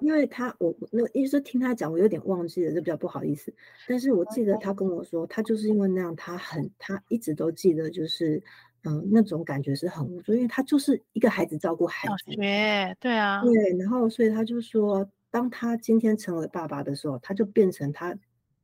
[0.00, 3.54] 因为他我那个意思是听他讲，我有点忘记了，就比较不好意思。
[3.86, 8.42] 但是我记得他跟我说，他就是因为那样，他很他一直都记得，就是。
[8.84, 18.16] 嗯，那种感觉是很无助，因为他就是一个孩子照顾孩子，学对啊，对，然后所以他就说，当他今天成为爸爸的时候，他就变成他，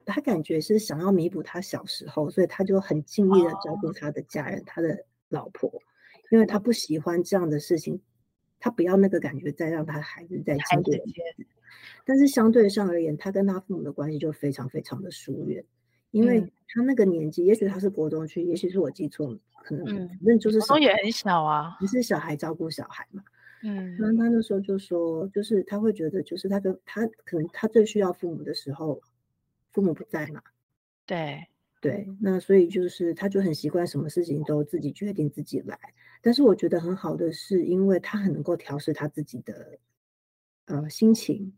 [0.07, 5.69] 他感觉是想要弥补他小时候，所以他就很尽力的照顾他的家人，哦、他的老婆，
[6.35, 8.01] 因为他不喜欢这样的事情，
[8.59, 11.47] 他不要那个感觉再让他孩子再经历一次，
[12.05, 15.65] 但是相对上而言，他跟他父母的关系就非常非常的疏远。
[16.11, 23.23] 因为他那个年纪，嗯、也许他是国中去，也许是我记错了，可能反正就是国中也很小啊，你是小孩照顾小孩嘛，
[23.63, 29.01] 嗯，然后他那时候就说，就是他会觉得，就是他跟他可能他最需要父母的时候，
[29.71, 30.43] 父母不在嘛，
[31.07, 31.47] 对
[31.85, 35.79] 对，那所以就是他就很习惯什么事情都自己决定自己来，
[36.23, 39.79] 但是我觉得很好的是，因为他很能够调试他自己的
[40.65, 41.53] 呃心情，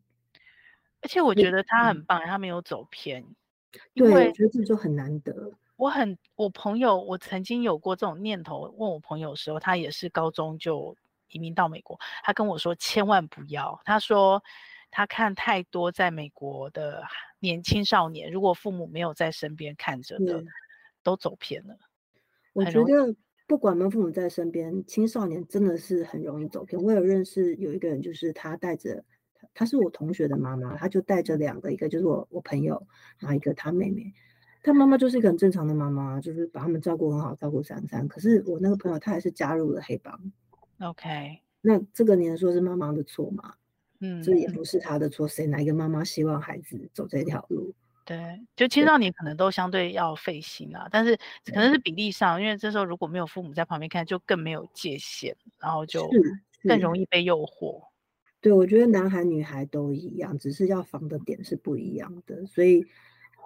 [1.01, 3.25] 而且我觉得他很棒，嗯、他没有走偏。
[3.95, 5.53] 对，我觉得这就很难得。
[5.77, 10.97] 我很，我朋友，我曾经有过这种念头，问我朋友的时候，他也是高中就
[11.29, 11.97] 移民到美国。
[12.25, 13.81] 他跟我说，千万不要。
[13.85, 14.43] 他说，
[14.91, 17.05] 他看太多在美国的
[17.47, 20.47] 年青少年，如果父母没有在身边看着的，嗯、
[21.03, 21.79] 都走偏了。
[22.53, 23.15] 我觉得，
[23.47, 26.83] 不管我们父母在身边，青少年真的是很容易走偏。
[26.83, 29.05] 我有认识有一个人，就是他带着。
[29.55, 32.87] 他是我同学的妈妈，他就带着两个，一个就是我我朋友，
[33.19, 34.13] 然后一个他妹妹。
[34.63, 38.09] 他妈妈就是一个很正常的妈妈，就是把他们照顾很好，照顾三三。
[38.09, 40.33] 可是我那个朋友，他还是加入了黑帮。
[40.81, 43.55] OK，那这个你能说是妈妈的错吗？
[44.01, 45.27] 嗯，这也不是他的错。
[45.27, 47.73] 谁哪一个妈妈希望孩子走这条路？
[48.05, 51.17] 对，就青少年可能都相对要费心啦，但是
[51.47, 56.09] 可能是比例上，因为这时候如果没有父母在旁边看，就更没有界限，然后就
[56.63, 57.83] 更容易被诱惑。
[58.41, 62.47] 对，我觉得男孩女孩都一样，只是要防的点是不一样的。
[62.47, 62.87] 所以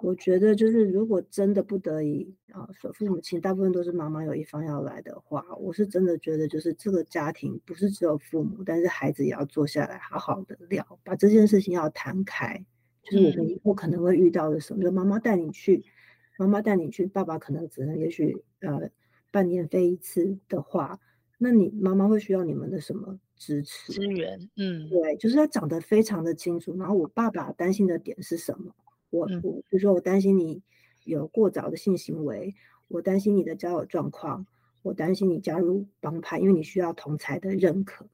[0.01, 12.65] 我觉得，就是如果真的不得已啊，父母亲大部分都是妈妈有一方要来的话，我是真的觉得，就是这个家庭不是只有父母，但是孩子也要坐下来好好的聊，把这件事情要谈开。
[13.03, 15.83] 就是我们以后可能会遇到的什么，就妈妈带你去，
[16.37, 18.89] 妈妈带你去，爸爸可能只能也许呃
[19.31, 20.99] 半年飞一次的话，
[21.37, 23.19] 那你妈妈会需要你们的什么？
[23.35, 26.77] 支持资源，嗯，对，就是他讲得非常的清楚。
[26.77, 28.71] 然后我爸爸担心的点是什么？
[29.11, 30.63] 我我比如说我担心你
[31.03, 32.55] 有过早的性行为，
[32.87, 34.47] 我担心你的交友状况，
[34.81, 38.07] 我担心你加入帮派，因为你需要同才的认可。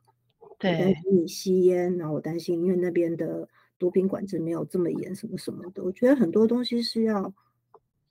[0.60, 3.48] 对，我担心你吸烟，然后我担心因为那边的
[3.80, 5.82] 毒品管制没有这么严，什么什么的。
[5.84, 7.34] 我觉得很多东西是要。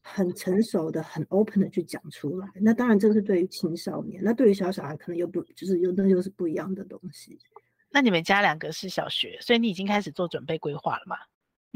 [0.09, 7.37] 很成熟的、很 open 的去讲出来，那当然这是对于青少年，那对于小小孩可能又不，就是又那又是不一样的东西。
[7.91, 11.17] 那你们家两个是小学，所以你已经开始做准备规划了吗？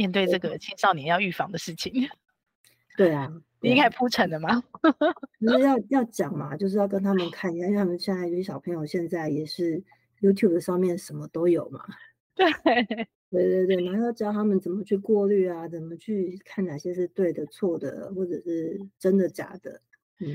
[0.01, 1.93] 面对这个青少年要预防的事情。
[2.97, 3.31] 对啊，
[3.61, 4.63] 你应该铺陈的嘛？
[5.39, 9.83] 就是要要讲嘛，就是要跟他们看一下，因为他们现在有些小朋友现在也是
[10.23, 11.85] YouTube 上面什么都有嘛。
[12.35, 12.47] 对。
[13.31, 19.81] 对对对，然后要教他们怎么去过滤啊，怎么去看哪些是对的、错的，或者是真的假的。
[20.19, 20.35] 嗯，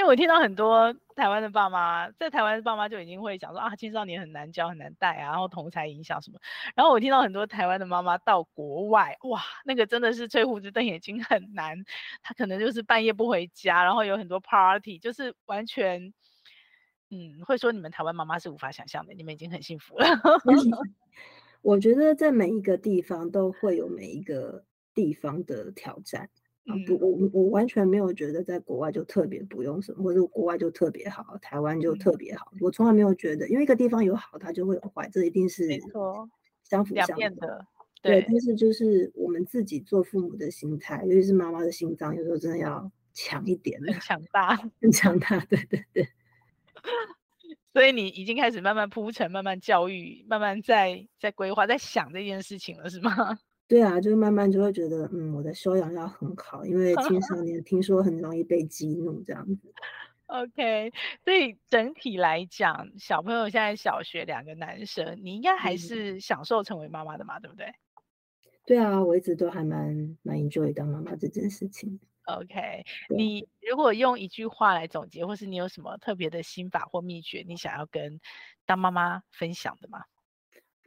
[0.00, 6.40] 因为我听到很多台湾的爸妈，在台湾的爸妈就已经会讲说啊，青少年很难教、很难带啊，然后同才影响什么。
[6.74, 11.84] 然后我听到很多台湾的妈妈到国外，哇，那个真的是吹胡子瞪眼睛很难。
[12.22, 16.14] 他可能就是半夜不回家，然后有很多 party，就是完全，
[17.10, 20.06] 嗯，会说你们台湾妈妈是无法想象的，你们已经很幸福了。
[21.60, 26.30] 我觉得在每一个地方都会有每一个地方的挑战，
[26.66, 32.50] 嗯、不，我我完全没有觉得在国外就特别不用什么，或者国外就特别好，台湾就特别好。
[32.52, 36.28] 嗯、我从来没有觉得，因为一个地方有好，它就会有坏，这一定是没错，
[36.64, 37.66] 相辅相成的。
[38.02, 45.38] 对，但是就是我们自己做父母的心态，尤其是妈妈的心脏，有时候真的要强一点，很强大，很强大。
[45.46, 46.08] 对对对。
[47.72, 53.38] 所以你已经开始慢慢铺陈、慢慢教育、慢慢在在规划、在想这件事情了，是吗？
[53.70, 59.72] 对啊，就是慢慢就会觉得，嗯，我的修养要很好，因为青少年听说很容易被激怒这样子。
[60.26, 60.92] OK，
[61.24, 67.72] 所以整体来讲，小朋友现在小学两个男生，你应该还是享受成为妈妈的嘛，嗯、对不对？
[68.66, 72.00] 对啊，我一直都还蛮蛮 enjoy 当妈妈这件事情。
[72.24, 72.84] OK，
[73.16, 78.20] 你如果用一句话来总结，或是你有什么特别的心法或秘诀，你想要跟
[78.66, 80.02] 当妈妈分享的吗？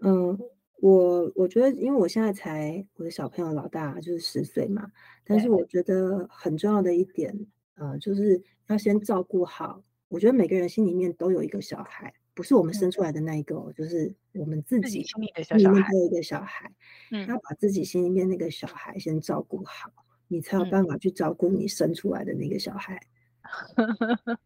[0.03, 0.37] 嗯。
[0.79, 4.91] 我我觉得，因为我现在才我的小朋友老大就是十岁嘛，
[5.23, 7.33] 但是我觉得很重要的一点，
[7.75, 9.81] 呃，就是要先照顾好。
[10.09, 16.69] 我觉得每个人心里面都有一个小孩，不是我们生出来的那一个，嗯、就是我们自己心里面都有一个小孩。
[17.11, 22.99] 嗯，要把自己心里面那个小孩先照顾好，嗯、你才有办法去照顾你生出来的那个小孩。
[23.77, 24.37] 嗯、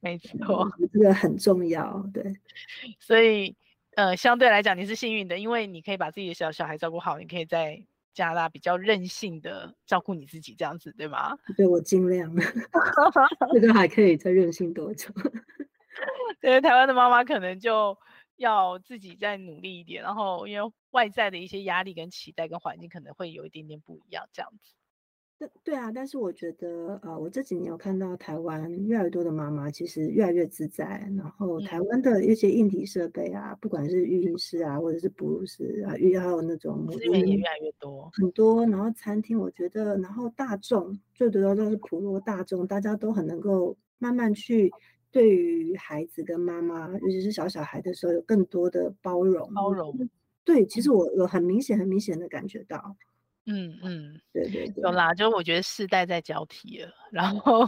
[0.00, 2.08] 没错，这个很重要。
[2.14, 2.34] 对，
[2.98, 3.54] 所以。
[3.96, 7.80] 呃，相对来讲你是幸运的，因为你可以把自己的小小孩照顾好，你可以在
[8.12, 11.36] 加拿大比较任性的照顾你自己，这样子对吗？
[11.56, 12.32] 对，我尽量，
[13.52, 15.08] 这个还可以再任性多久？
[16.40, 17.96] 对，台湾的妈妈可能就
[18.36, 24.74] 要自己再努力一点，然后因为外在的一些压力跟期待跟环境可能会有一点点不一样，这样子。
[25.36, 38.64] 对对啊，但是我觉得，呃，我这几年有看到台湾越来越多的妈妈其实越来越自在，然后台湾的一些硬体设备啊，不管是育婴室啊，或者是哺乳室啊，育还有那种资源也越来越多，很多。
[38.66, 44.70] 然后餐厅，我觉得，然后大众最主要就是普罗大众，大家都很能够慢慢去
[45.10, 49.52] 对于孩子跟妈妈，尤其是小小孩的时候，有更多的包容。
[49.52, 50.08] 包容。
[50.44, 52.96] 对，其实我有很明显、很明显的感觉到。
[53.46, 57.66] 嗯嗯，对对对，有啦，就我觉得世代在交替了，然后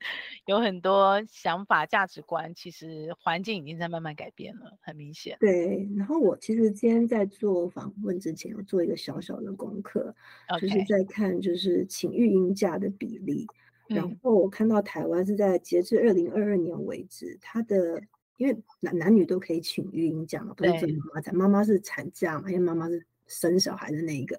[0.46, 5.36] 有很多想法、价值观，其实环境已经在慢慢改变了，很明显。
[5.40, 10.14] 对，然后我其实今天在做访问之前，我做一个小小的功课
[10.48, 10.60] ，Okay.
[10.60, 13.46] 就是在看就是请育婴假的比例，
[13.88, 18.00] 然后我看到台湾是在截至二零二二年为止，它的
[18.36, 24.38] 因为男男女都可以请育婴假嘛，不是只妈妈才，妈妈是产假嘛，因为妈妈是生小孩的那一个。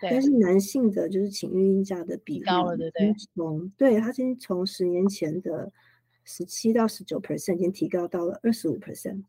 [0.00, 3.14] 但是男性的就是请育婴假的比例高了，对不对？
[3.34, 5.72] 从对他先从十年前的
[6.24, 9.24] 十七到十九 percent，已经提高到了二十五 percent。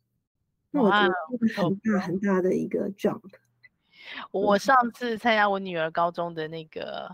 [0.72, 1.14] 那我觉得
[1.56, 3.22] 很大很大的一个 jump。
[4.32, 7.10] 我上次参加我女儿高中的那个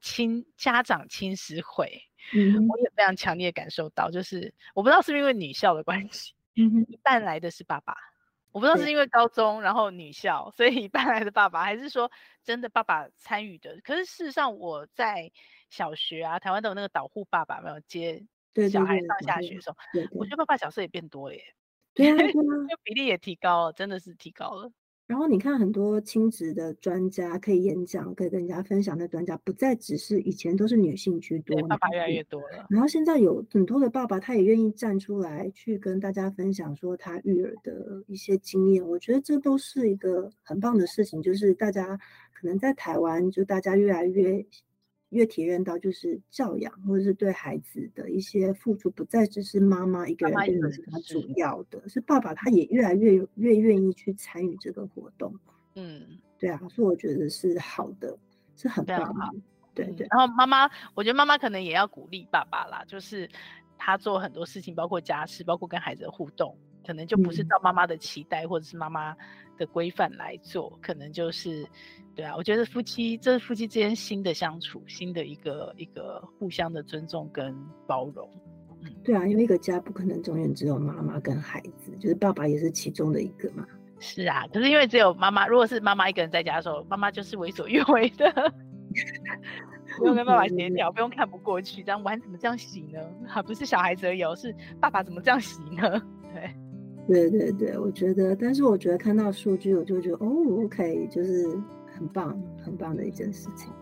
[0.00, 2.02] 亲家长亲师会，
[2.34, 7.94] 嗯，我也非常强烈感受到，就是我不知道是不是因为女校的关系，嗯，一半来的是爸爸。
[8.56, 12.10] 我不知道是因为高中，然后女校，所以 搬来的爸爸，还是说
[12.42, 13.78] 真的爸爸参与的？
[13.84, 15.30] 可是事实上，我在
[15.68, 18.24] 小学啊，台湾都有那个导护爸爸，没有接
[18.70, 19.76] 小孩上下学的时候，
[20.12, 21.44] 我觉得爸爸角色也变多了耶，
[21.92, 22.32] 对啊，对啊，
[22.82, 24.72] 比例也提高了，真的是提高了。
[25.06, 32.66] 然后你看，很多亲子的专家可以演讲，可以跟人家分享的专家，不再只是以前都是女性居多，爸爸越来越多了。
[32.68, 38.84] 然后现在有很多的爸爸，他也愿意站出来去跟大家分享说他育儿的一些经验。
[38.86, 41.96] 我觉得这都是一个很棒的事情，就是大家
[42.32, 44.44] 可能在台湾，就大家越来越。
[45.10, 55.34] 越体验到，就是教养或者是对孩子的一些付出，不再只是妈妈一个人变成是他主要的，是爸爸他也越来越越愿意去参与这个活动。
[55.74, 58.18] 嗯，对啊，所以我觉得是好的，
[58.56, 59.34] 是很棒的。
[59.74, 60.06] 对对，对。
[60.10, 63.28] 然后妈妈，我觉得妈妈可能也要鼓励爸爸啦，就是
[63.76, 69.16] 他做很多事情，包括家事，包括跟孩子的互动，可能就不是照妈妈的期待或者是妈妈
[69.58, 71.66] 的规范来做，可能就是。
[72.14, 77.54] 对啊，我觉得夫妻这是夫妻之间新的相处，新的一个一个互相的尊重跟
[77.86, 78.26] 包容。
[78.80, 83.66] 嗯，对啊，因为一个家不可能永远只有妈妈跟孩子，就是爸爸也是其中的一个嘛。
[83.98, 88.32] 是啊，可是因为只有妈妈，如果是妈妈一个人在家的时候，妈妈就是为所欲为的，
[89.98, 92.98] 不用跟爸爸协调，不用看不过去，这样碗怎么这样洗呢？
[93.26, 96.00] 还 不是小孩子而已，是爸爸怎么这样洗呢？
[97.06, 100.28] 对，对对对，我觉得，但是我觉得看到数据，我就觉得哦
[100.64, 101.46] ，OK，就是。
[101.98, 103.72] 很棒，很棒的一件事情。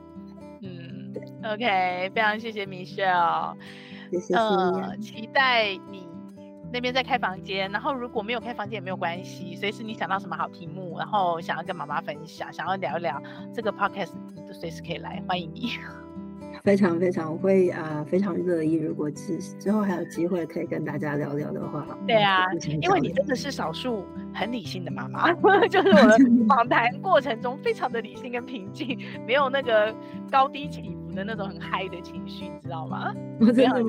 [0.62, 1.20] 嗯，对
[1.52, 3.56] ，OK，非常谢谢 Michelle，
[4.12, 4.34] 谢谢。
[4.36, 6.06] 呃，期待你
[6.72, 13.20] 那边在开房间，然后如果没有开房间也没有关系，随时你想到什么好题目，然后想要跟妈妈分享，想要聊一聊
[13.52, 15.70] 这个 Podcast，你都随时可以来，欢迎你。
[16.64, 18.76] 非常非常，我会啊、呃，非常乐意。
[18.76, 22.46] 如果之之后还有机会可以跟大家聊聊的话，对啊，
[22.80, 24.02] 因为你真的是少数
[24.32, 25.30] 很理性的妈妈，
[25.68, 26.16] 就是我的
[26.48, 29.94] 访谈过程中非常的理性跟平静，没有那个
[30.30, 33.14] 高低起伏的那种很嗨的情绪，你知道吗？
[33.40, 33.82] 我真的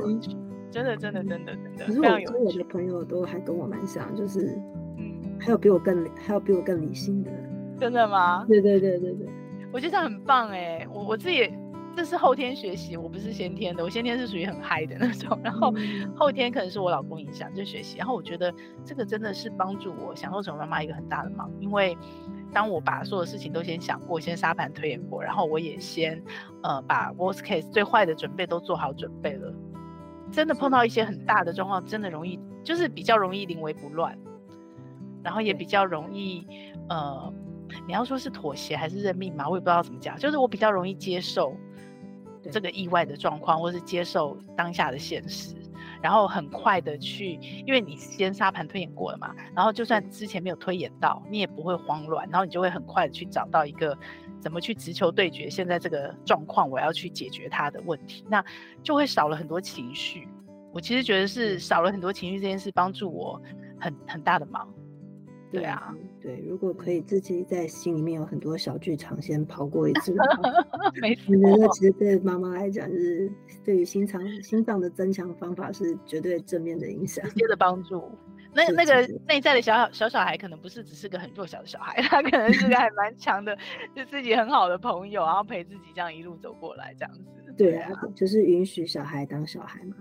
[0.70, 4.60] 真的真的真的真的，可是我跟我的朋友都还跟我蛮像，就是
[4.98, 7.32] 嗯，还有比我更还有比我更理性的，
[7.80, 8.44] 真的吗？
[8.50, 9.28] 对对对对对，
[9.72, 11.50] 我觉得这样很棒哎，我我自己。
[11.96, 13.84] 这是后天学习，我不是先天的。
[13.84, 15.74] 我先天是属于很嗨的那种，然后
[16.16, 17.98] 后天可能是我老公影响就学习。
[17.98, 21.98] 然后我觉得这个真的是帮助我享受成为妈妈一个很大的忙，因为
[22.52, 26.22] 当我把所有事情都先想过，先沙盘推演过，然后我也先
[26.64, 29.54] 呃把 worst case 最坏的准备都做好准备了，
[30.32, 34.18] 真的碰到一些很大的状况，真的容易就是比较容易临危不乱，
[35.24, 36.46] 然后也比较容易
[36.90, 37.34] 呃，
[37.88, 41.56] 你要说是妥协还是认命嘛，我也不知道怎么讲，就是我比较容易接受。
[42.52, 45.56] 这个意外的状况，或是接受当下的现实，
[46.02, 53.98] 然后很快的去，因为你先沙盘推演过了嘛，然后就算之前没有推演到，你也不会慌乱，然后你就会很快的去找到一个
[54.40, 58.44] 怎么去直球对决现在这个状况，我要去解决它的问题，那
[58.84, 60.28] 就会少了很多情绪。
[60.72, 63.42] 我其实觉得是少了很多情绪这件事，帮助我
[63.80, 64.68] 很很大的忙。
[65.56, 70.16] 对啊，对，如果可以自己在心里面有很多小剧场先跑过一次，
[71.02, 71.34] 没错。
[71.36, 73.32] 我觉得其实对妈妈来讲，就是
[73.64, 78.04] 对于心脏心脏的增强方法是绝对正面的影响，直接的帮助。
[78.54, 83.58] 那那个内在的小小小小孩，可能不是只是个很弱小的小孩，他可能是个还蛮强的，
[83.94, 87.54] 就自己很好的朋友，然后陪自己这样一路走过来，这样子。
[87.58, 89.96] 对啊，就是允许小孩当小孩嘛。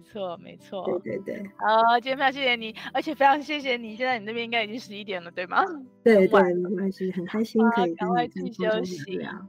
[0.00, 1.50] 没错，没错，对对对。
[1.58, 3.94] 好，今天非常谢谢你，而且非常谢谢你。
[3.94, 5.62] 现在你那边应该已经十一点了，对吗？
[6.02, 9.46] 对对，没关系，很开心可以赶快去休息啊。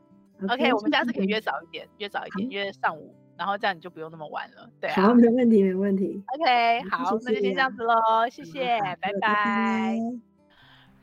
[0.50, 4.70] OK，我们下次可以约早一点，约早一点，约上午，然后这样你就不用那么晚了。
[4.82, 6.22] 对啊，好，没问题，没问题。
[6.38, 7.96] OK，好，那就先这样子喽，
[8.30, 10.31] 谢谢，拜拜。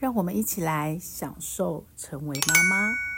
[0.00, 3.09] 让我们一起来享受成为妈妈。